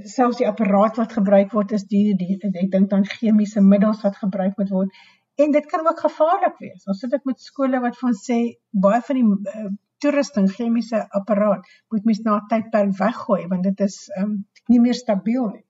selfs 0.09 0.41
die 0.41 0.49
apparaat 0.49 0.97
wat 0.97 1.13
gebruik 1.19 1.53
word 1.53 1.75
is 1.77 1.85
duur. 1.91 2.17
Die, 2.19 2.39
ek 2.41 2.71
dink 2.73 2.89
dan 2.91 3.05
chemiese 3.11 3.61
middels 3.61 4.01
wat 4.07 4.17
gebruik 4.23 4.57
moet 4.57 4.73
word 4.73 5.05
en 5.37 5.53
dit 5.53 5.67
kan 5.67 5.89
ook 5.89 6.01
gevaarlik 6.01 6.59
wees. 6.59 6.87
Ons 6.87 7.03
sit 7.05 7.13
ek 7.13 7.27
met 7.29 7.41
skole 7.41 7.81
wat 7.85 7.99
van 8.01 8.17
sê 8.17 8.39
baie 8.87 9.03
van 9.09 9.21
die 9.21 9.27
uh, 9.53 9.69
toerusting 10.05 10.49
chemiese 10.53 11.03
apparaat 11.19 11.69
moet 11.93 12.09
mens 12.09 12.23
na 12.25 12.41
tydperk 12.51 12.97
weggooi 12.99 13.47
want 13.53 13.65
dit 13.69 13.81
is 13.87 13.97
um, 14.21 14.37
nie 14.73 14.81
meer 14.81 14.97
stabiel 14.97 15.49
nie. 15.53 15.65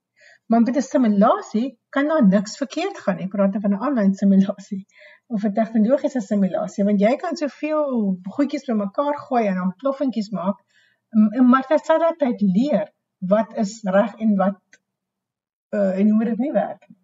Maar 0.46 0.62
met 0.62 0.76
'n 0.76 0.82
simulasie 0.82 1.78
kan 1.90 2.08
daar 2.08 2.26
niks 2.26 2.56
verkeerd 2.56 2.99
gaan 2.99 3.16
nie. 3.16 3.26
Ek 3.26 3.35
praat 3.35 3.56
van 3.61 3.73
'n 3.73 3.82
aanlyn 3.88 4.14
simulasie 4.14 4.87
of 5.26 5.44
'n 5.44 5.52
tegnologiese 5.52 6.20
simulasie 6.20 6.85
want 6.85 7.00
jy 7.00 7.16
kan 7.16 7.37
soveel 7.37 8.18
goedjies 8.37 8.68
bymekaar 8.70 9.18
gooi 9.26 9.46
en 9.46 9.54
dan 9.54 9.75
ploffingetjies 9.82 10.30
maak 10.30 10.62
en 11.11 11.49
maar 11.49 11.66
terselfdertyd 11.66 12.40
leer 12.40 12.92
wat 13.18 13.56
is 13.56 13.80
reg 13.82 14.14
en 14.14 14.37
wat 14.37 14.61
uh 15.75 15.99
en 15.99 16.11
hoe 16.11 16.25
dit 16.25 16.38
nie 16.38 16.52
werk 16.52 16.88
nie. 16.88 16.99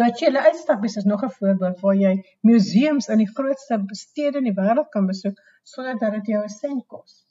Virtuele 0.00 0.40
uitstappies 0.48 0.96
is 0.96 1.04
nog 1.04 1.24
'n 1.24 1.34
voorbeeld 1.38 1.80
waar 1.80 1.96
jy 1.96 2.12
museums 2.40 3.08
in 3.08 3.18
die 3.18 3.32
grootste 3.34 3.82
stede 4.02 4.38
in 4.38 4.48
die 4.48 4.58
wêreld 4.60 4.88
kan 4.88 5.06
besoek 5.06 5.42
sonder 5.62 5.98
dat 5.98 6.12
dit 6.12 6.26
jou 6.34 6.42
'n 6.44 6.48
sent 6.48 6.86
kos 6.86 7.26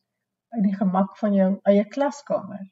in 0.57 0.61
die 0.67 0.75
gemak 0.75 1.17
van 1.17 1.33
jou 1.33 1.49
eie 1.63 1.85
klaskamer. 1.87 2.69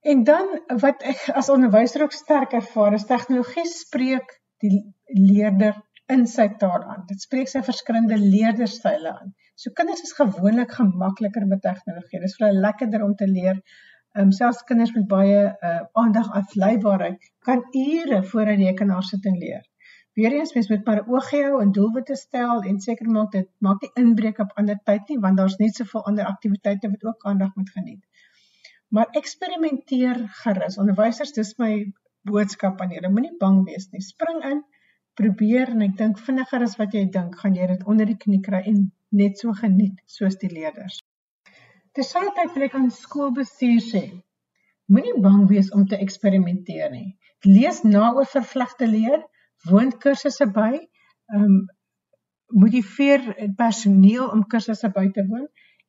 En 0.00 0.24
dan 0.24 0.60
wat 0.80 1.02
ek 1.02 1.28
as 1.40 1.48
onderwyser 1.48 2.02
ook 2.02 2.12
sterk 2.12 2.52
ervaar, 2.52 2.92
is 2.92 3.06
tegnologie 3.08 3.64
spreek 3.66 4.40
die 4.64 4.94
leerder 5.06 5.78
in 6.12 6.26
sy 6.26 6.48
taal 6.60 6.82
aan. 6.82 7.06
Dit 7.08 7.22
spreek 7.24 7.48
sy 7.48 7.62
verskillende 7.64 8.18
leerderstyle 8.20 9.12
aan. 9.12 9.32
So 9.56 9.72
kinders 9.72 10.02
is 10.04 10.12
gewoonlik 10.18 10.72
gemakliker 10.76 11.46
met 11.46 11.62
tegnologie. 11.62 12.20
Dit 12.20 12.28
is 12.28 12.36
vir 12.36 12.48
hulle 12.48 12.64
lekkerder 12.66 13.04
om 13.06 13.14
te 13.16 13.28
leer. 13.30 13.60
Um, 14.14 14.30
selfs 14.30 14.62
kinders 14.62 14.92
met 14.94 15.06
baie 15.10 15.38
uh, 15.68 15.78
aandag 15.92 16.28
afleibaarheid 16.40 17.30
kan 17.46 17.62
ure 17.70 18.22
voor 18.30 18.46
'n 18.52 18.60
rekenaar 18.64 19.02
sit 19.02 19.24
en 19.26 19.38
leer. 19.38 19.64
Weereens 20.14 20.52
mens 20.54 20.68
moet 20.68 20.84
maar 20.86 21.00
oog 21.10 21.30
hou 21.30 21.60
en 21.62 21.72
doelwitte 21.72 22.14
stel 22.16 22.62
en 22.62 22.80
seker 22.80 23.08
maak 23.10 23.32
dit 23.32 23.48
maak 23.58 23.80
nie 23.82 23.90
inbreuk 24.02 24.38
op 24.44 24.52
ander 24.60 24.78
tyd 24.90 25.08
nie 25.08 25.18
want 25.24 25.40
daar's 25.40 25.56
net 25.62 25.74
soveel 25.74 26.04
ander 26.10 26.28
aktiwiteite 26.30 26.90
wat 26.92 27.04
ook 27.04 27.24
aandag 27.30 27.54
moet 27.54 27.70
geniet. 27.70 28.30
Maar 28.88 29.10
eksperimenteer 29.20 30.20
gerus. 30.42 30.78
Onderwysers, 30.78 31.32
dis 31.32 31.50
my 31.58 31.72
boodskap 32.22 32.80
aan 32.80 32.94
julle. 32.94 33.10
Moenie 33.10 33.34
bang 33.40 33.64
wees 33.66 33.88
nie. 33.90 34.00
Spring 34.00 34.44
in, 34.50 34.62
probeer 35.18 35.74
en 35.74 35.82
ek 35.88 35.96
dink 35.98 36.22
vinniger 36.28 36.62
as 36.68 36.78
wat 36.78 36.94
jy 36.94 37.08
dink, 37.18 37.34
gaan 37.42 37.58
jy 37.58 37.66
dit 37.74 37.82
onder 37.90 38.06
die 38.06 38.20
knie 38.26 38.40
kry 38.46 38.62
en 38.70 38.84
net 39.10 39.42
so 39.42 39.56
geniet 39.64 39.98
soos 40.18 40.38
die 40.38 40.52
leerders. 40.54 41.02
Terselfdertyd 41.94 42.54
wil 42.56 42.66
ek 42.66 42.72
aan 42.78 42.88
skoolbestuur 42.90 43.82
sê, 43.88 44.00
moenie 44.90 45.18
bang 45.26 45.44
wees 45.50 45.68
om 45.76 45.84
te 45.90 45.98
eksperimenteer 46.06 46.88
nie. 46.90 47.12
Lees 47.46 47.84
na 47.86 48.08
oor 48.16 48.26
vervlegte 48.32 48.88
leer, 48.90 49.20
woon 49.68 49.92
kursusse 50.04 50.48
by, 50.56 50.72
ehm 51.34 51.44
um, 51.44 51.60
motiveer 52.62 53.22
personeel 53.60 54.26
om 54.36 54.42
kursusse 54.50 54.90
by 54.96 55.04
te 55.14 55.22
woon 55.30 55.46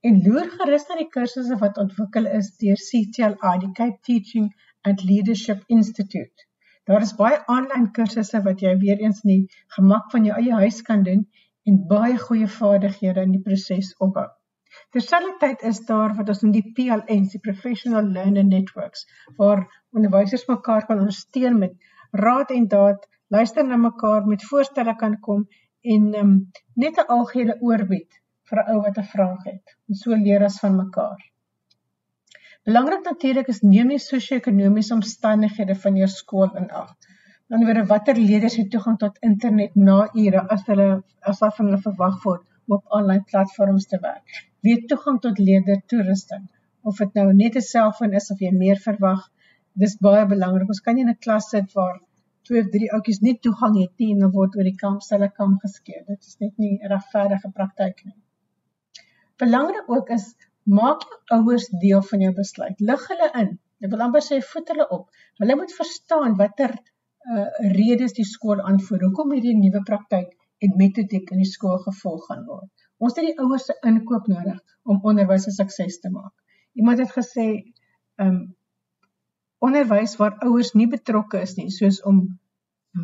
en 0.10 0.22
loer 0.28 0.48
gerus 0.54 0.86
na 0.89 1.00
die 1.02 1.10
kursusse 1.18 1.58
wat 1.63 1.82
ontwikkel 1.82 2.30
is 2.38 2.54
deur 2.62 2.80
CTLI, 2.86 3.56
die 3.65 3.74
Cape 3.82 4.00
Teaching 4.08 4.48
and 4.86 5.04
Leadership 5.10 5.65
Institute. 5.80 6.48
Daar 6.86 7.02
is 7.02 7.18
baie 7.18 7.41
aanlyn 7.58 7.89
kursusse 7.98 8.46
wat 8.46 8.62
jy 8.62 8.78
weer 8.86 9.02
eens 9.02 9.26
nie 9.26 9.41
gemak 9.78 10.13
van 10.13 10.30
jou 10.30 10.38
eie 10.38 10.63
huis 10.63 10.82
kan 10.89 11.04
doen 11.10 11.26
en 11.65 11.86
baie 11.89 12.18
goeie 12.30 12.50
vaardighede 12.62 13.26
in 13.26 13.38
die 13.39 13.46
proses 13.50 13.96
opbou. 13.98 14.30
Terselfdertyd 14.91 15.62
is 15.69 15.80
daar 15.86 16.15
wat 16.15 16.30
ons 16.30 16.41
noem 16.43 16.54
die 16.56 16.71
PLNs, 16.78 17.32
die 17.32 17.43
Professional 17.48 18.04
Learner 18.17 18.45
Networks, 18.45 19.06
waar 19.38 19.65
onderwysers 19.91 20.45
mekaar 20.48 20.86
kan 20.86 21.00
ondersteun 21.00 21.60
met 21.60 21.74
raad 22.12 22.52
en 22.52 22.67
daad, 22.67 23.08
luister 23.28 23.65
na 23.67 23.78
mekaar, 23.78 24.26
met 24.26 24.45
voorstelle 24.52 24.95
kan 24.95 25.19
kom 25.19 25.48
en 25.95 26.13
um, 26.19 26.36
net 26.74 26.98
'n 26.98 27.12
algehele 27.17 27.58
oorbied 27.62 28.21
vir 28.50 28.60
'n 28.62 28.69
ou 28.74 28.82
wat 28.86 28.98
'n 28.98 29.12
vraag 29.13 29.43
het. 29.43 29.76
En 29.89 29.95
so 30.02 30.15
leer 30.15 30.43
ons 30.48 30.60
van 30.60 30.76
mekaar. 30.76 31.21
Belangrik 32.65 33.04
natuurlik 33.06 33.48
is 33.48 33.62
neem 33.62 33.91
die 33.93 34.00
sosio-ekonomiese 34.04 34.93
omstandighede 34.93 35.76
van 35.84 35.98
jou 36.02 36.08
skool 36.08 36.56
in 36.62 36.71
ag. 36.71 36.95
Dan 37.50 37.65
word 37.65 37.88
watter 37.91 38.17
leerders 38.17 38.56
het 38.58 38.71
toegang 38.71 38.98
tot 38.98 39.19
internet 39.21 39.76
na 39.76 39.98
ure 40.13 40.41
as 40.56 40.65
hulle 40.69 40.88
as 41.21 41.39
daar 41.39 41.54
van 41.58 41.65
hulle 41.65 41.82
verwag 41.84 42.24
word 42.24 42.41
om 42.67 42.78
op 42.78 42.98
aanlyn 42.98 43.24
platforms 43.32 43.86
te 43.91 44.00
werk. 44.02 44.45
Wie 44.65 44.75
het 44.78 44.88
toegang 44.91 45.21
tot 45.23 45.39
leerder 45.47 45.82
toerusting? 45.91 46.45
Of 46.89 47.01
dit 47.01 47.17
nou 47.19 47.28
net 47.34 47.56
'n 47.60 47.65
selfoon 47.69 48.13
is 48.19 48.32
of 48.34 48.39
jy 48.45 48.51
meer 48.51 48.80
verwag, 48.88 49.23
dis 49.84 49.97
baie 50.08 50.25
belangrik. 50.34 50.71
Ons 50.73 50.84
kan 50.86 50.95
nie 50.95 51.04
in 51.06 51.12
'n 51.13 51.23
klas 51.25 51.49
sit 51.54 51.73
waar 51.78 51.99
twee 52.47 52.62
of 52.63 52.71
drie 52.75 52.89
ouetjies 52.97 53.21
net 53.28 53.41
toegang 53.47 53.75
het 53.82 53.93
nie 54.01 54.12
en 54.13 54.23
dan 54.23 54.32
word 54.38 54.56
oor 54.58 54.67
die 54.69 54.80
kamp 54.84 55.06
hulle 55.10 55.30
kamp 55.41 55.62
geskeur. 55.65 56.01
Dit 56.08 56.30
is 56.30 56.38
net 56.43 56.58
nie 56.63 56.73
'n 56.78 56.91
regverdige 56.93 57.51
praktyk 57.60 58.04
nie. 58.06 58.17
Belangrik 59.43 59.89
ook 59.97 60.10
is 60.17 60.28
maak 60.80 61.06
jou 61.10 61.39
ouers 61.39 61.67
deel 61.86 62.01
van 62.10 62.25
jou 62.28 62.34
besluit. 62.34 62.80
Lig 62.89 63.08
hulle 63.12 63.30
in. 63.41 63.49
Ek 63.84 63.91
wil 63.91 64.06
amper 64.08 64.23
sê 64.28 64.41
voet 64.51 64.73
hulle 64.73 64.88
op. 64.97 65.10
Hulle 65.41 65.56
moet 65.62 65.78
verstaan 65.82 66.38
watter 66.41 66.73
uh 67.36 67.47
redes 67.78 68.13
die 68.13 68.28
skool 68.36 68.62
aanvoer. 68.62 69.08
Hoekom 69.08 69.32
hierdie 69.34 69.58
nuwe 69.58 69.82
praktyk 69.89 70.34
en 70.65 70.78
metodiek 70.82 71.32
in 71.32 71.41
die 71.43 71.51
skool 71.51 71.78
gevolg 71.88 72.25
gaan 72.30 72.45
word. 72.49 72.74
Ons 72.97 73.15
het 73.17 73.25
die 73.27 73.39
ouers 73.43 73.65
se 73.67 73.75
inkoop 73.89 74.27
nodig 74.31 74.60
om 74.84 75.01
onderwys 75.12 75.47
'n 75.47 75.58
sukses 75.58 75.99
te 75.99 76.10
maak. 76.10 76.34
Iemand 76.73 76.99
het 76.99 77.12
gesê 77.12 77.47
um 78.25 78.55
onderwys 79.60 80.15
waar 80.21 80.38
ouers 80.47 80.73
nie 80.73 80.88
betrokke 80.88 81.41
is 81.41 81.55
nie, 81.58 81.69
soos 81.69 82.01
om 82.03 82.39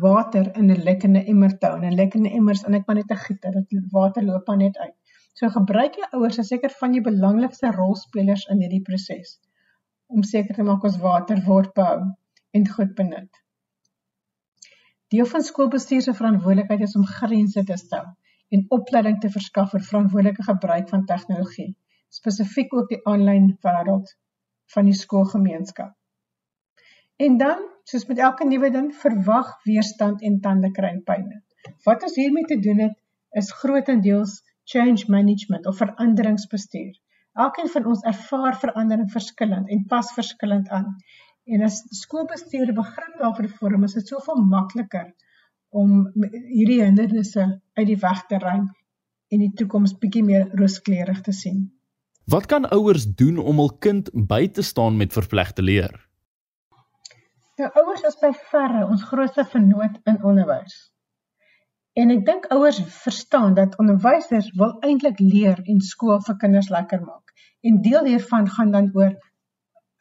water 0.00 0.56
in 0.56 0.70
'n 0.70 0.82
lekkende 0.88 1.24
emmer 1.24 1.58
te 1.58 1.66
hou. 1.66 1.78
'n 1.80 1.94
Lekkende 1.94 2.30
emmers 2.30 2.64
en 2.64 2.74
ek 2.74 2.86
maar 2.86 2.96
net 2.96 3.10
'n 3.10 3.24
gieter, 3.26 3.52
dit 3.52 3.92
water 3.92 4.22
loop 4.24 4.46
maar 4.46 4.56
net 4.56 4.76
uit. 4.78 4.96
So 5.34 5.48
gebruik 5.48 5.94
jou 5.94 6.08
ouers 6.12 6.38
as 6.38 6.48
seker 6.48 6.70
van 6.70 6.92
die 6.92 7.00
belangrikste 7.00 7.70
rolspelers 7.70 8.46
in 8.46 8.60
hierdie 8.60 8.82
proses 8.82 9.40
om 10.06 10.22
seker 10.22 10.54
te 10.54 10.62
maak 10.62 10.84
ons 10.84 10.98
water 10.98 11.38
word 11.44 11.72
behou 11.74 12.00
en 12.50 12.68
goed 12.68 12.94
benut. 12.94 13.30
Deel 15.08 15.26
van 15.26 15.42
skoolbestuur 15.42 16.02
se 16.02 16.14
verantwoordelikheid 16.14 16.80
is 16.80 16.96
om 16.96 17.06
grense 17.06 17.64
te 17.64 17.76
stel 17.76 18.16
en 18.52 18.66
opleiding 18.76 19.18
te 19.20 19.30
verskaf 19.32 19.70
vir 19.74 19.84
verantwoordelike 19.88 20.44
gebruik 20.48 20.88
van 20.92 21.06
tegnologie, 21.08 21.70
spesifiek 22.12 22.74
ook 22.76 22.90
die 22.92 23.00
aanlyn 23.08 23.52
wêreld 23.64 24.12
van 24.74 24.88
die 24.88 24.96
skoolgemeenskap. 24.96 25.94
En 27.16 27.38
dan, 27.40 27.64
soos 27.88 28.06
met 28.10 28.20
elke 28.26 28.44
nuwe 28.48 28.70
ding, 28.74 28.90
verwag 29.04 29.54
weerstand 29.64 30.22
en 30.28 30.40
tande 30.44 30.70
kry 30.76 30.92
pyn. 31.08 31.28
Wat 31.86 32.04
ons 32.08 32.18
hiermee 32.18 32.48
te 32.50 32.58
doen 32.60 32.80
het, 32.86 32.96
is 33.40 33.52
grootendeels 33.62 34.40
change 34.72 35.08
management 35.08 35.66
of 35.66 35.80
veranderingsbestuur. 35.80 36.92
Elkeen 37.32 37.68
van 37.74 37.86
ons 37.88 38.04
ervaar 38.08 38.58
verandering 38.60 39.10
verskillend 39.12 39.70
en 39.72 39.84
pas 39.88 40.12
verskillend 40.12 40.68
aan. 40.68 40.96
En 41.44 41.64
as 41.64 41.80
skoolbestuur 42.02 42.74
begrip 42.76 43.14
daarvoor 43.20 43.48
vorm, 43.60 43.84
is 43.88 43.96
dit 43.98 44.12
soveel 44.12 44.44
makliker 44.44 45.08
om 45.72 46.06
hierdie 46.14 46.82
hindernisse 46.82 47.44
uit 47.78 47.86
die 47.88 47.98
weg 48.00 48.26
te 48.28 48.38
ruim 48.38 48.68
en 49.32 49.40
die 49.40 49.52
toekoms 49.56 49.96
bietjie 50.00 50.24
meer 50.24 50.48
rooskleurig 50.58 51.22
te 51.24 51.32
sien. 51.32 51.64
Wat 52.28 52.46
kan 52.46 52.68
ouers 52.70 53.06
doen 53.18 53.38
om 53.40 53.60
hul 53.62 53.72
kind 53.82 54.10
by 54.12 54.44
te 54.52 54.62
staan 54.62 54.98
met 55.00 55.16
verplegte 55.16 55.64
leer? 55.64 55.94
Nou 57.60 57.70
ouers 57.80 58.04
is 58.08 58.18
by 58.20 58.30
verre 58.52 58.84
ons 58.86 59.04
grootste 59.08 59.44
vernoot 59.48 59.98
in 60.08 60.20
onderwys. 60.24 60.76
En 61.98 62.12
ek 62.14 62.22
dink 62.28 62.46
ouers 62.54 62.78
verstaan 63.02 63.56
dat 63.56 63.76
onderwysers 63.82 64.48
wil 64.60 64.78
eintlik 64.86 65.20
leer 65.20 65.60
en 65.68 65.82
skool 65.84 66.22
vir 66.28 66.38
kinders 66.40 66.70
lekker 66.72 67.02
maak. 67.04 67.34
En 67.60 67.82
deel 67.84 68.08
hiervan 68.08 68.48
gaan 68.48 68.72
dan 68.72 68.88
oor 68.96 69.12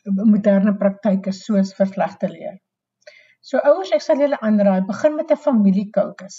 moderne 0.05 0.75
praktyke 0.77 1.33
soos 1.35 1.75
vervlegte 1.77 2.29
leer. 2.31 2.59
So 3.49 3.57
ouers, 3.69 3.91
ek 3.95 4.03
sal 4.05 4.19
julle 4.21 4.37
aanraai, 4.47 4.83
begin 4.87 5.15
met 5.19 5.31
'n 5.33 5.43
familiekokes. 5.45 6.35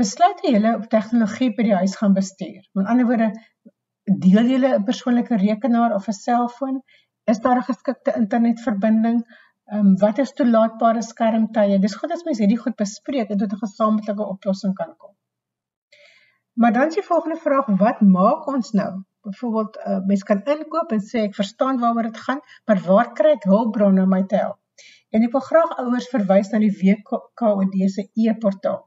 Besluit 0.00 0.40
hoe 0.42 0.50
julle 0.54 0.72
op 0.78 0.88
tegnologie 0.94 1.50
by 1.56 1.66
die 1.68 1.76
huis 1.80 1.94
gaan 2.00 2.14
bestuur. 2.16 2.62
Met 2.78 2.88
ander 2.94 3.06
woorde, 3.10 3.28
deel 4.24 4.48
julle 4.54 4.72
'n 4.78 4.84
persoonlike 4.88 5.38
rekenaar 5.42 5.94
of 5.98 6.08
'n 6.08 6.18
selfoon? 6.18 6.80
Is 7.34 7.38
daar 7.44 7.60
'n 7.60 7.68
geskikte 7.70 8.14
internetverbinding? 8.22 9.22
Ehm 9.72 9.86
um, 9.86 9.96
wat 10.04 10.18
is 10.18 10.32
toelaatbare 10.32 11.02
skermtye? 11.02 11.78
Dis 11.78 11.94
goed 12.00 12.12
as 12.12 12.24
mens 12.24 12.38
hierdie 12.38 12.62
goed 12.64 12.76
bespreek 12.76 13.30
en 13.30 13.38
tot 13.38 13.52
'n 13.52 13.64
gesamentlike 13.66 14.26
oplossing 14.34 14.74
kan 14.74 14.96
kom. 14.98 15.14
Maar 16.54 16.72
dan 16.72 16.86
is 16.88 16.94
die 16.94 17.10
volgende 17.10 17.36
vraag, 17.36 17.66
wat 17.66 18.00
maak 18.00 18.46
ons 18.46 18.72
nou? 18.72 18.90
Byvoorbeeld, 19.22 19.76
uh, 19.76 20.00
mens 20.06 20.22
kan 20.22 20.42
inkoop 20.44 20.92
en 20.92 21.00
sê 21.00 21.22
ek 21.28 21.34
verstaan 21.34 21.78
waaroor 21.78 22.10
dit 22.10 22.18
gaan, 22.26 22.40
maar 22.66 22.80
waar 22.88 23.12
kry 23.12 23.30
ek 23.38 23.44
hulpbronne 23.44 24.02
om 24.02 24.08
my 24.08 24.22
te 24.26 24.36
help? 24.36 24.61
En 25.12 25.20
ek 25.26 25.34
wil 25.36 25.44
graag 25.44 25.72
ouers 25.82 26.06
verwys 26.12 26.48
na 26.52 26.58
die 26.62 26.72
WKOD 26.72 27.74
se 27.94 28.02
e-portaal. 28.24 28.80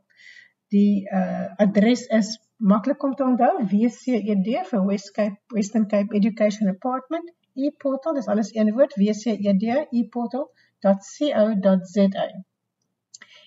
Die 0.73 0.93
uh 1.19 1.45
adres 1.65 2.03
is 2.19 2.29
maklik 2.57 3.03
om 3.05 3.13
te 3.15 3.23
onthou, 3.25 3.53
WCED 3.69 4.49
vir 4.71 4.81
West 4.87 5.09
Cape 5.17 5.37
Western 5.53 5.85
Cape 5.91 6.11
Education 6.17 6.65
Department. 6.71 7.27
E-portal, 7.55 8.13
dis 8.17 8.29
alles 8.31 8.49
een 8.55 8.69
woord, 8.75 8.93
WCED 8.99 9.65
e-portal.co.za. 9.99 12.25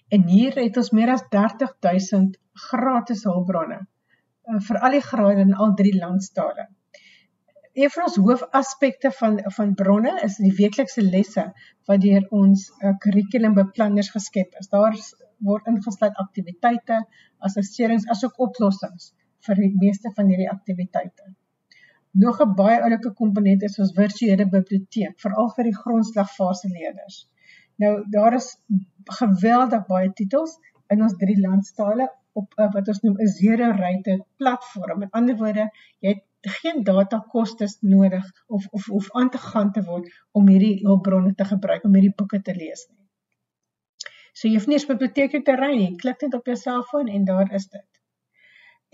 En 0.08 0.22
hier 0.32 0.52
het 0.56 0.76
ons 0.80 0.94
meer 0.96 1.10
as 1.12 1.26
30000 1.34 2.38
gratis 2.70 3.22
hulpbronne 3.28 3.80
uh, 3.82 3.86
vir 4.70 4.76
al 4.80 4.92
die 4.96 5.06
grade 5.10 5.40
in 5.44 5.54
al 5.54 5.72
drie 5.76 5.96
landstale 5.98 6.64
een 7.78 7.90
van 7.94 8.04
ons 8.08 8.16
hoofaspekte 8.26 9.10
van 9.20 9.38
van 9.56 9.74
bronne 9.80 10.12
is 10.26 10.36
die 10.42 10.52
weeklikse 10.60 11.02
lesse 11.02 11.44
wat 11.90 12.00
deur 12.02 12.26
ons 12.40 12.64
uh, 12.70 12.94
kurrikulumbeplanners 13.04 14.10
geskep 14.14 14.56
is. 14.60 14.70
Daar 14.72 14.96
word 15.48 15.68
ingesluit 15.70 16.16
aktiwiteite, 16.24 17.02
assesserings 17.46 18.08
asook 18.14 18.38
oplossings 18.46 19.12
vir 19.46 19.60
die 19.62 19.72
meeste 19.78 20.10
van 20.16 20.30
hierdie 20.32 20.50
aktiwiteite. 20.50 21.30
Nog 22.24 22.40
'n 22.42 22.54
baie 22.58 22.80
oulike 22.82 23.12
komponent 23.22 23.62
is 23.62 23.78
ons 23.78 23.94
virtuele 23.94 24.48
biblioteek, 24.54 25.14
veral 25.24 25.50
vir 25.56 25.70
die 25.70 25.78
grondslagfase 25.82 26.70
leerders. 26.74 27.26
Nou 27.78 27.92
daar 28.10 28.34
is 28.34 28.48
geweldig 29.20 29.86
baie 29.86 30.10
titels 30.20 30.58
in 30.90 31.02
ons 31.02 31.14
drie 31.20 31.38
landstale 31.40 32.08
op 32.32 32.54
uh, 32.56 32.72
wat 32.74 32.88
ons 32.88 33.00
noem 33.04 33.20
'n 33.22 33.34
zero 33.34 33.70
rate 33.82 34.24
platform. 34.36 34.98
Met 35.04 35.12
ander 35.20 35.36
woorde, 35.36 35.70
jy 36.00 36.14
het 36.14 36.24
geen 36.48 36.84
datakostes 36.84 37.78
nodig 37.80 38.24
of 38.46 38.66
of 38.78 38.88
of 39.00 39.10
aan 39.20 39.30
te 39.30 39.38
gaan 39.38 39.72
te 39.72 39.82
word 39.84 40.08
om 40.32 40.48
hierdie 40.48 40.78
hulpbronne 40.86 41.34
te 41.34 41.44
gebruik 41.44 41.84
om 41.84 41.94
hierdie 41.94 42.14
boeke 42.16 42.40
te 42.42 42.54
lees 42.56 42.86
nie. 42.88 43.04
So 44.32 44.48
jy 44.48 44.54
hoef 44.54 44.66
nie 44.70 44.78
eens 44.78 44.88
biblioteek 44.88 45.36
te 45.44 45.54
ry 45.58 45.72
nie, 45.74 45.92
klik 46.00 46.22
net 46.22 46.34
op 46.38 46.46
jou 46.46 46.56
selfoon 46.56 47.08
en 47.10 47.24
daar 47.28 47.52
is 47.58 47.66
dit. 47.72 47.88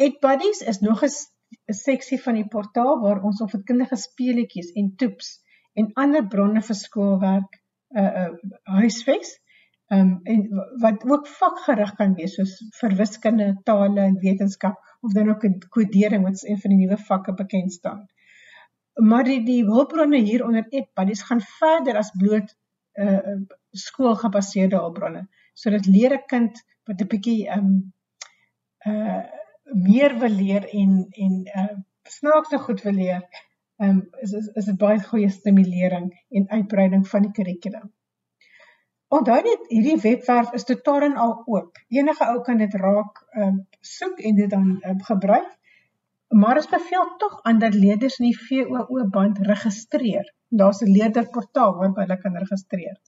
EdBuddies 0.06 0.62
is 0.72 0.80
nog 0.80 1.04
'n 1.04 1.76
seksie 1.78 2.20
van 2.22 2.34
die 2.34 2.48
portaal 2.48 3.00
waar 3.00 3.22
ons 3.22 3.42
opvoedkundige 3.44 3.96
speletjies 3.96 4.72
en 4.80 4.94
toeps 4.96 5.28
en 5.74 5.92
ander 5.94 6.26
bronne 6.26 6.62
vir 6.62 6.76
skoolwerk 6.76 7.60
uh 8.02 8.10
uh 8.22 8.30
huisves 8.80 9.34
ehm 9.92 10.00
um, 10.00 10.20
en 10.22 10.40
wat 10.80 11.04
ook 11.04 11.26
vakgerig 11.28 11.94
kan 11.94 12.14
wees 12.14 12.34
soos 12.34 12.52
vir 12.80 12.96
wiskunde, 12.96 13.48
tale 13.64 14.00
en 14.00 14.18
wetenskap 14.20 14.76
of 15.00 15.12
dan 15.12 15.28
ook 15.28 15.44
'n 15.44 15.58
kodering 15.68 16.24
wat 16.24 16.44
een 16.44 16.60
van 16.60 16.70
die 16.70 16.78
nuwe 16.78 16.98
vakke 16.98 17.34
bekend 17.34 17.72
staan. 17.72 18.06
Maar 18.94 19.24
die 19.24 19.44
die 19.44 19.64
hulpbronne 19.64 20.18
hier 20.18 20.44
onder 20.46 20.66
EdBuddies 20.68 21.22
gaan 21.22 21.40
verder 21.40 21.96
as 21.96 22.10
bloot 22.18 22.56
uh 22.94 23.36
skoolgebaseerde 23.70 24.76
hulpbronne 24.76 25.28
sodat 25.54 25.86
leer 25.86 26.12
'n 26.14 26.26
kind 26.26 26.64
wat 26.86 27.00
'n 27.00 27.10
bietjie 27.14 27.40
um 27.56 27.92
uh 28.86 29.22
meer 29.88 30.18
wil 30.18 30.34
leer 30.42 30.68
en 30.68 31.06
en 31.10 31.34
uh 31.60 31.76
snaakse 32.02 32.58
goed 32.58 32.82
wil 32.82 32.92
leer, 32.92 33.22
um 33.76 34.08
is 34.20 34.32
is 34.32 34.48
is 34.60 34.64
dit 34.64 34.78
baie 34.78 35.00
goeie 35.00 35.28
stimulering 35.28 36.08
en 36.30 36.50
uitbreiding 36.50 37.08
van 37.08 37.22
die 37.22 37.32
kurrikulum. 37.38 37.92
Onthou 39.14 39.36
net 39.46 39.66
hierdie 39.70 39.98
webwerf 40.02 40.48
is 40.58 40.64
totaal 40.66 41.04
en 41.06 41.12
al 41.24 41.32
oop. 41.56 41.76
Enige 41.96 42.24
ou 42.32 42.40
kan 42.46 42.58
dit 42.58 42.72
raak 42.80 43.20
uh, 43.42 43.52
soek 43.90 44.18
en 44.30 44.40
dit 44.40 44.50
dan 44.50 44.64
uh, 44.74 44.94
gebruik. 45.08 45.52
Maar 46.40 46.58
ons 46.58 46.70
beveel 46.72 47.12
tog 47.22 47.36
aan 47.46 47.60
dat 47.62 47.76
leerders 47.78 48.16
in 48.18 48.26
die 48.32 48.40
VOO 48.48 49.04
band 49.16 49.38
registreer. 49.50 50.26
Daar's 50.62 50.82
'n 50.82 50.90
leerderportaal 50.96 51.76
waar 51.78 51.94
hulle 52.00 52.18
kan 52.24 52.40
registreer. 52.42 52.98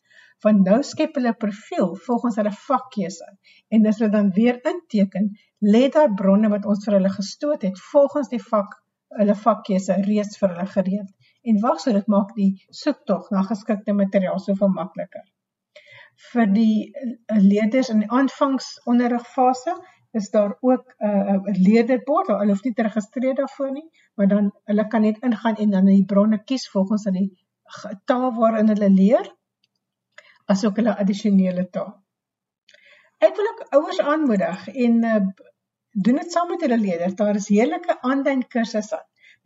Van 0.47 0.63
nou 0.69 0.79
skep 0.93 1.19
hulle 1.19 1.35
'n 1.35 1.43
profiel 1.45 1.95
volgens 2.07 2.39
hulle 2.43 2.55
vakkeuse 2.69 3.31
en 3.69 3.87
as 3.91 3.99
hulle 3.99 4.15
dan 4.15 4.33
weer 4.39 4.63
inteken, 4.75 5.31
lê 5.75 5.85
daar 5.89 6.15
bronne 6.15 6.55
wat 6.55 6.67
ons 6.67 6.85
vir 6.85 7.01
hulle 7.01 7.15
gestoot 7.19 7.63
het 7.63 7.87
volgens 7.93 8.29
die 8.29 8.45
vak 8.51 8.83
hulle 9.19 9.35
vakkeuse 9.47 10.03
reeds 10.11 10.39
vir 10.39 10.55
hulle 10.55 10.73
gereed. 10.79 11.11
En 11.43 11.61
wag, 11.61 11.81
so 11.81 11.93
dit 11.93 12.07
maak 12.07 12.35
die 12.35 12.53
soektog 12.71 13.31
na 13.31 13.43
geskikte 13.43 13.93
materiaal 13.93 14.39
soveel 14.39 14.71
makliker 14.83 15.27
vir 16.33 16.47
die 16.53 16.93
uh, 16.93 17.39
leerders 17.43 17.91
in 17.93 18.03
die 18.05 18.11
aanvangsonderrigfase 18.11 19.77
is 20.17 20.31
daar 20.33 20.57
ook 20.61 20.95
'n 20.99 21.09
uh, 21.35 21.57
leerderbord. 21.67 22.29
Hulle 22.29 22.55
hoef 22.55 22.65
nie 22.65 22.73
te 22.73 22.83
registreer 22.83 23.35
daarvoor 23.35 23.73
nie, 23.73 23.89
maar 24.15 24.29
dan 24.29 24.53
hulle 24.65 24.87
kan 24.87 25.03
net 25.03 25.19
ingaan 25.23 25.57
en 25.57 25.71
dan 25.71 25.85
die 25.85 26.05
bronne 26.05 26.39
kies 26.45 26.69
volgens 26.71 27.05
hulle 27.05 27.29
taal 28.05 28.33
waarin 28.35 28.69
hulle 28.69 28.91
leer 28.91 29.35
asook 30.47 30.77
hulle 30.77 30.97
addisionele 30.97 31.69
taal. 31.71 31.93
Ek 33.19 33.37
wil 33.37 33.49
ook 33.51 33.67
ouers 33.79 34.01
aanmoedig 34.01 34.69
en 34.69 35.05
uh, 35.05 35.21
doen 35.91 36.21
dit 36.21 36.33
saam 36.33 36.49
met 36.53 36.61
hulle 36.61 36.79
leerders. 36.79 37.15
Daar 37.15 37.35
is 37.35 37.49
heerlike 37.49 37.99
aanlyn 38.01 38.47
kursusse 38.49 38.99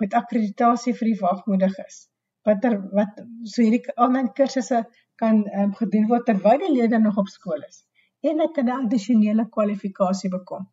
met 0.02 0.14
akkreditasie 0.14 0.94
vir 0.94 1.12
die 1.12 1.20
wagmoediges. 1.20 2.00
Watter 2.48 2.78
wat 2.96 3.20
so 3.44 3.62
hierdie 3.62 3.94
aanlyn 3.94 4.32
kursusse 4.36 4.82
kan 5.22 5.44
um, 5.60 5.72
gedoen 5.78 6.08
word 6.10 6.26
terwyl 6.28 6.58
die 6.64 6.72
leerder 6.74 7.00
nog 7.00 7.18
op 7.20 7.28
skool 7.32 7.60
is 7.68 7.84
en 8.28 8.40
hy 8.42 8.48
kan 8.56 8.68
'n 8.68 8.84
addisionele 8.84 9.46
kwalifikasie 9.56 10.30
bekom. 10.30 10.66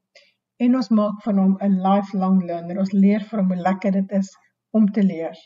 En 0.59 0.75
ons 0.75 0.89
maak 0.89 1.21
van 1.23 1.37
hom 1.37 1.53
'n 1.61 1.81
lifelong 1.81 2.39
learner. 2.43 2.79
Ons 2.79 2.91
leer 2.91 3.23
vir 3.29 3.39
hom 3.39 3.51
hoe 3.53 3.61
lekker 3.69 3.91
dit 3.91 4.11
is 4.11 4.31
om 4.71 4.91
te 4.91 5.03
leer. 5.03 5.37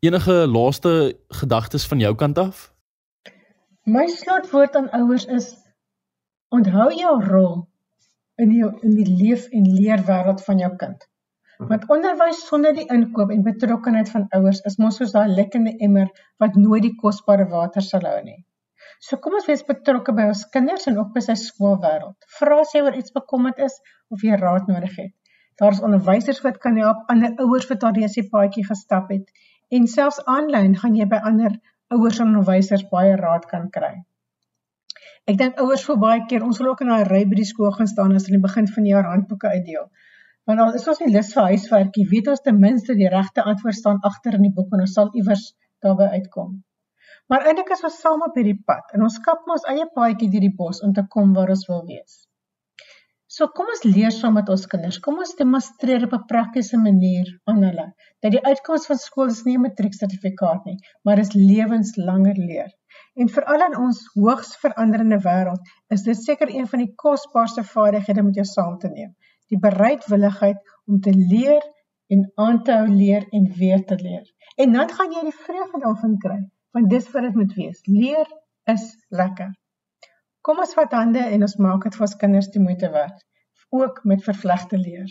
Enige 0.00 0.46
laaste 0.46 1.18
gedagtes 1.40 1.86
van 1.86 1.98
jou 1.98 2.14
kant 2.14 2.38
af? 2.38 2.72
My 3.84 4.06
slotwoord 4.06 4.76
aan 4.76 4.90
ouers 4.90 5.24
is 5.24 5.56
onthou 6.54 6.90
jou 6.94 7.14
rol 7.24 7.68
in 8.36 8.52
jou 8.54 8.70
in 8.82 8.94
die 8.94 9.08
leef 9.22 9.48
en 9.50 9.64
leer 9.74 10.04
wêreld 10.06 10.44
van 10.44 10.58
jou 10.58 10.76
kind. 10.76 11.08
Want 11.58 11.88
onderwys 11.90 12.44
sonder 12.46 12.74
die 12.74 12.86
inkoop 12.94 13.30
en 13.34 13.42
betrokkenheid 13.42 14.10
van 14.14 14.28
ouers 14.38 14.60
is 14.70 14.78
mos 14.78 15.00
soos 15.00 15.14
daai 15.16 15.34
lekkende 15.34 15.74
emmer 15.86 16.12
wat 16.38 16.54
nooit 16.54 16.82
die 16.82 16.94
kosbare 16.94 17.48
water 17.50 17.82
sal 17.82 18.06
hou 18.06 18.20
nie. 18.22 18.44
So 19.06 19.16
kom 19.22 19.36
ons 19.38 19.46
wees 19.46 19.62
betrokke 19.66 20.12
by 20.14 20.26
ons 20.32 20.42
kinders 20.54 20.88
en 20.90 20.98
ook 20.98 21.12
by 21.14 21.22
sy 21.22 21.36
skoolwêreld. 21.38 22.16
Vra 22.38 22.58
as 22.64 22.74
jy 22.74 22.82
oor 22.82 22.96
iets 22.98 23.14
bekommerd 23.14 23.60
is 23.66 23.76
of 24.14 24.24
jy 24.26 24.38
raad 24.40 24.66
nodig 24.70 24.96
het. 24.98 25.14
Daar's 25.62 25.82
onderwysers 25.82 26.40
wat 26.42 26.58
kan 26.62 26.76
help, 26.78 27.04
ander 27.12 27.34
ouers 27.44 27.66
wat 27.70 27.86
al 27.86 27.94
reeds 27.98 28.18
die 28.18 28.26
paadjie 28.32 28.66
gestap 28.66 29.10
het 29.14 29.30
en 29.74 29.86
selfs 29.90 30.20
aanlyn 30.34 30.76
gaan 30.82 30.94
jy 30.98 31.06
by 31.10 31.18
ander 31.30 31.54
ouers 31.94 32.18
en 32.18 32.30
onderwysers 32.32 32.84
baie 32.92 33.16
raad 33.20 33.46
kan 33.50 33.70
kry. 33.78 33.94
Ek 35.28 35.38
dink 35.40 35.58
ouers 35.62 35.82
voel 35.86 35.98
baie 36.02 36.20
keer 36.28 36.44
ons 36.46 36.58
wil 36.62 36.70
ook 36.72 36.84
in 36.84 36.92
daai 36.92 37.08
ry 37.08 37.24
by 37.30 37.38
die 37.40 37.48
skool 37.48 37.74
gaan 37.78 37.90
staan 37.90 38.14
as 38.16 38.26
hulle 38.26 38.38
in 38.38 38.42
die 38.42 38.46
begin 38.46 38.70
van 38.74 38.86
die 38.86 38.94
jaar 38.94 39.10
handboeke 39.10 39.50
uitdeel. 39.54 39.90
Want 40.48 40.64
al 40.64 40.78
is 40.78 40.86
ons 40.88 41.02
nie 41.04 41.10
lus 41.12 41.34
vir 41.36 41.50
huiswerk 41.52 41.98
nie, 42.00 42.06
weet 42.12 42.30
ons 42.32 42.44
ten 42.46 42.62
minste 42.62 42.96
die 42.98 43.10
regte 43.12 43.44
antwoord 43.52 43.76
staan 43.76 44.00
agter 44.10 44.38
in 44.38 44.48
die 44.48 44.54
boek 44.58 44.72
en 44.72 44.86
ons 44.86 44.94
sal 44.96 45.12
iewers 45.12 45.50
daarby 45.84 46.08
uitkom. 46.14 46.56
Maar 47.32 47.44
eintlik 47.44 47.74
is 47.74 47.84
ons 47.84 47.96
saam 48.02 48.22
op 48.24 48.36
hierdie 48.38 48.56
pad 48.68 48.94
en 48.96 49.02
ons 49.04 49.16
skep 49.20 49.50
ons 49.54 49.66
eie 49.70 49.84
paadjie 49.96 50.30
deur 50.32 50.44
die 50.46 50.56
bos 50.60 50.78
om 50.86 50.94
te 50.96 51.02
kom 51.14 51.34
waar 51.36 51.50
ons 51.54 51.66
wil 51.68 51.82
wees. 51.88 52.14
So 53.36 53.50
kom 53.58 53.68
ons 53.68 53.84
leer 53.84 54.14
saam 54.16 54.38
met 54.38 54.48
ons 54.54 54.64
kinders. 54.72 54.96
Kom 55.04 55.18
ons 55.24 55.34
demonstreer 55.36 56.06
op 56.06 56.14
'n 56.16 56.28
praktiese 56.30 56.80
manier 56.86 57.28
aan 57.52 57.60
hulle 57.66 57.86
dat 58.24 58.32
die 58.32 58.42
uitkoms 58.46 58.88
van 58.92 59.02
skool 59.04 59.34
is 59.34 59.44
nie 59.44 59.58
'n 59.58 59.66
matrieksertifikaat 59.66 60.64
nie, 60.70 60.78
maar 61.04 61.20
is 61.26 61.34
lewenslanger 61.34 62.40
leer. 62.48 62.72
En 63.20 63.34
veral 63.36 63.68
in 63.68 63.78
ons 63.84 64.02
hoogs 64.14 64.56
veranderende 64.64 65.20
wêreld 65.28 65.72
is 65.96 66.08
dit 66.08 66.24
seker 66.24 66.48
een 66.48 66.66
van 66.66 66.86
die 66.86 66.92
kosbaarste 67.04 67.64
vaardighede 67.76 68.20
om 68.20 68.36
jou 68.40 68.50
saam 68.56 68.78
te 68.78 68.88
neem. 68.88 69.16
Die 69.52 69.64
bereidwilligheid 69.68 70.76
om 70.86 71.00
te 71.00 71.12
leer 71.12 71.60
en 72.08 72.30
aan 72.34 72.62
te 72.64 72.72
hou 72.72 72.88
leer 72.88 73.28
en 73.30 73.52
weer 73.58 73.84
te 73.84 73.96
leer. 73.96 74.24
En 74.56 74.72
dan 74.72 74.88
gaan 74.90 75.12
jy 75.12 75.28
die 75.28 75.40
vreugde 75.46 75.80
daarvan 75.84 76.16
kry 76.18 76.46
want 76.76 76.90
dis 76.90 77.08
wat 77.12 77.22
dit 77.28 77.34
moet 77.34 77.54
wees. 77.54 77.80
Leer 77.86 78.26
is 78.68 78.90
lekker. 79.08 79.52
Kom 80.40 80.60
ons 80.62 80.74
vat 80.76 80.92
hande 80.96 81.22
en 81.22 81.44
ons 81.44 81.56
maak 81.60 81.84
dit 81.84 81.96
vir 81.96 82.06
ons 82.06 82.18
kinders 82.20 82.50
die 82.54 82.62
moeite 82.62 82.90
werd, 82.92 83.24
ook 83.74 84.04
met 84.04 84.24
vervlegte 84.24 84.78
leer. 84.80 85.08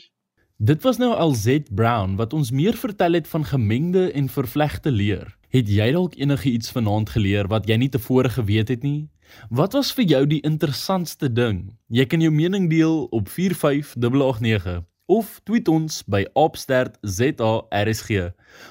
Dit 0.58 0.82
was 0.82 0.98
nou 0.98 1.12
Alzet 1.14 1.68
Brown 1.76 2.16
wat 2.18 2.34
ons 2.34 2.50
meer 2.52 2.74
vertel 2.74 3.20
het 3.20 3.28
van 3.30 3.46
gemengde 3.46 4.08
en 4.12 4.30
vervlegte 4.30 4.92
leer. 4.92 5.36
Het 5.54 5.70
jy 5.70 5.92
dalk 5.94 6.18
enigiets 6.18 6.74
vanaand 6.74 7.12
geleer 7.14 7.48
wat 7.48 7.70
jy 7.70 7.78
nie 7.78 7.92
tevore 7.94 8.30
geweet 8.34 8.74
het 8.74 8.84
nie? 8.84 9.10
Wat 9.54 9.78
was 9.78 9.92
vir 9.94 10.08
jou 10.10 10.24
die 10.26 10.42
interessantste 10.42 11.30
ding? 11.30 11.78
Jy 11.94 12.08
kan 12.10 12.24
jou 12.24 12.32
mening 12.34 12.70
deel 12.72 13.06
op 13.14 13.30
45889 13.30 14.82
of 15.08 15.40
tweet 15.44 15.68
ons 15.68 16.04
by 16.06 16.26
@stertzarsg. 16.36 18.10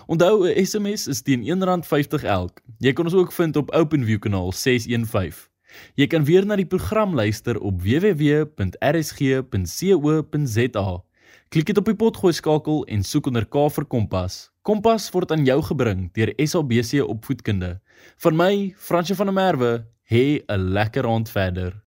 Onthou 0.06 0.46
'n 0.46 0.64
SMS 0.64 1.06
is 1.08 1.22
teen 1.22 1.42
R1.50 1.42 2.24
elk. 2.24 2.60
Jy 2.78 2.92
kan 2.92 3.04
ons 3.04 3.14
ook 3.14 3.32
vind 3.32 3.56
op 3.56 3.70
OpenView 3.70 4.18
kanaal 4.18 4.52
615. 4.52 5.48
Jy 5.94 6.06
kan 6.06 6.24
weer 6.24 6.46
na 6.46 6.56
die 6.56 6.66
program 6.66 7.14
luister 7.14 7.60
op 7.60 7.82
www.rsg.co.za. 7.82 8.48
Klik 11.48 11.66
dit 11.66 11.78
op 11.78 11.84
die 11.84 11.94
potgooi 11.94 12.32
skakel 12.34 12.84
en 12.90 13.02
soek 13.06 13.26
onder 13.30 13.46
K 13.46 13.68
vir 13.70 13.84
Kompas. 13.86 14.50
Kompas 14.66 15.10
word 15.14 15.30
aan 15.30 15.44
jou 15.46 15.62
gebring 15.62 16.12
deur 16.12 16.32
SABC 16.42 17.02
Opvoedkunde. 17.06 17.80
Van 18.18 18.36
my, 18.36 18.74
Fransje 18.76 19.14
van 19.14 19.26
der 19.26 19.34
Merwe, 19.34 19.86
hê 20.10 20.42
'n 20.48 20.72
lekker 20.74 21.06
aand 21.06 21.30
verder. 21.30 21.85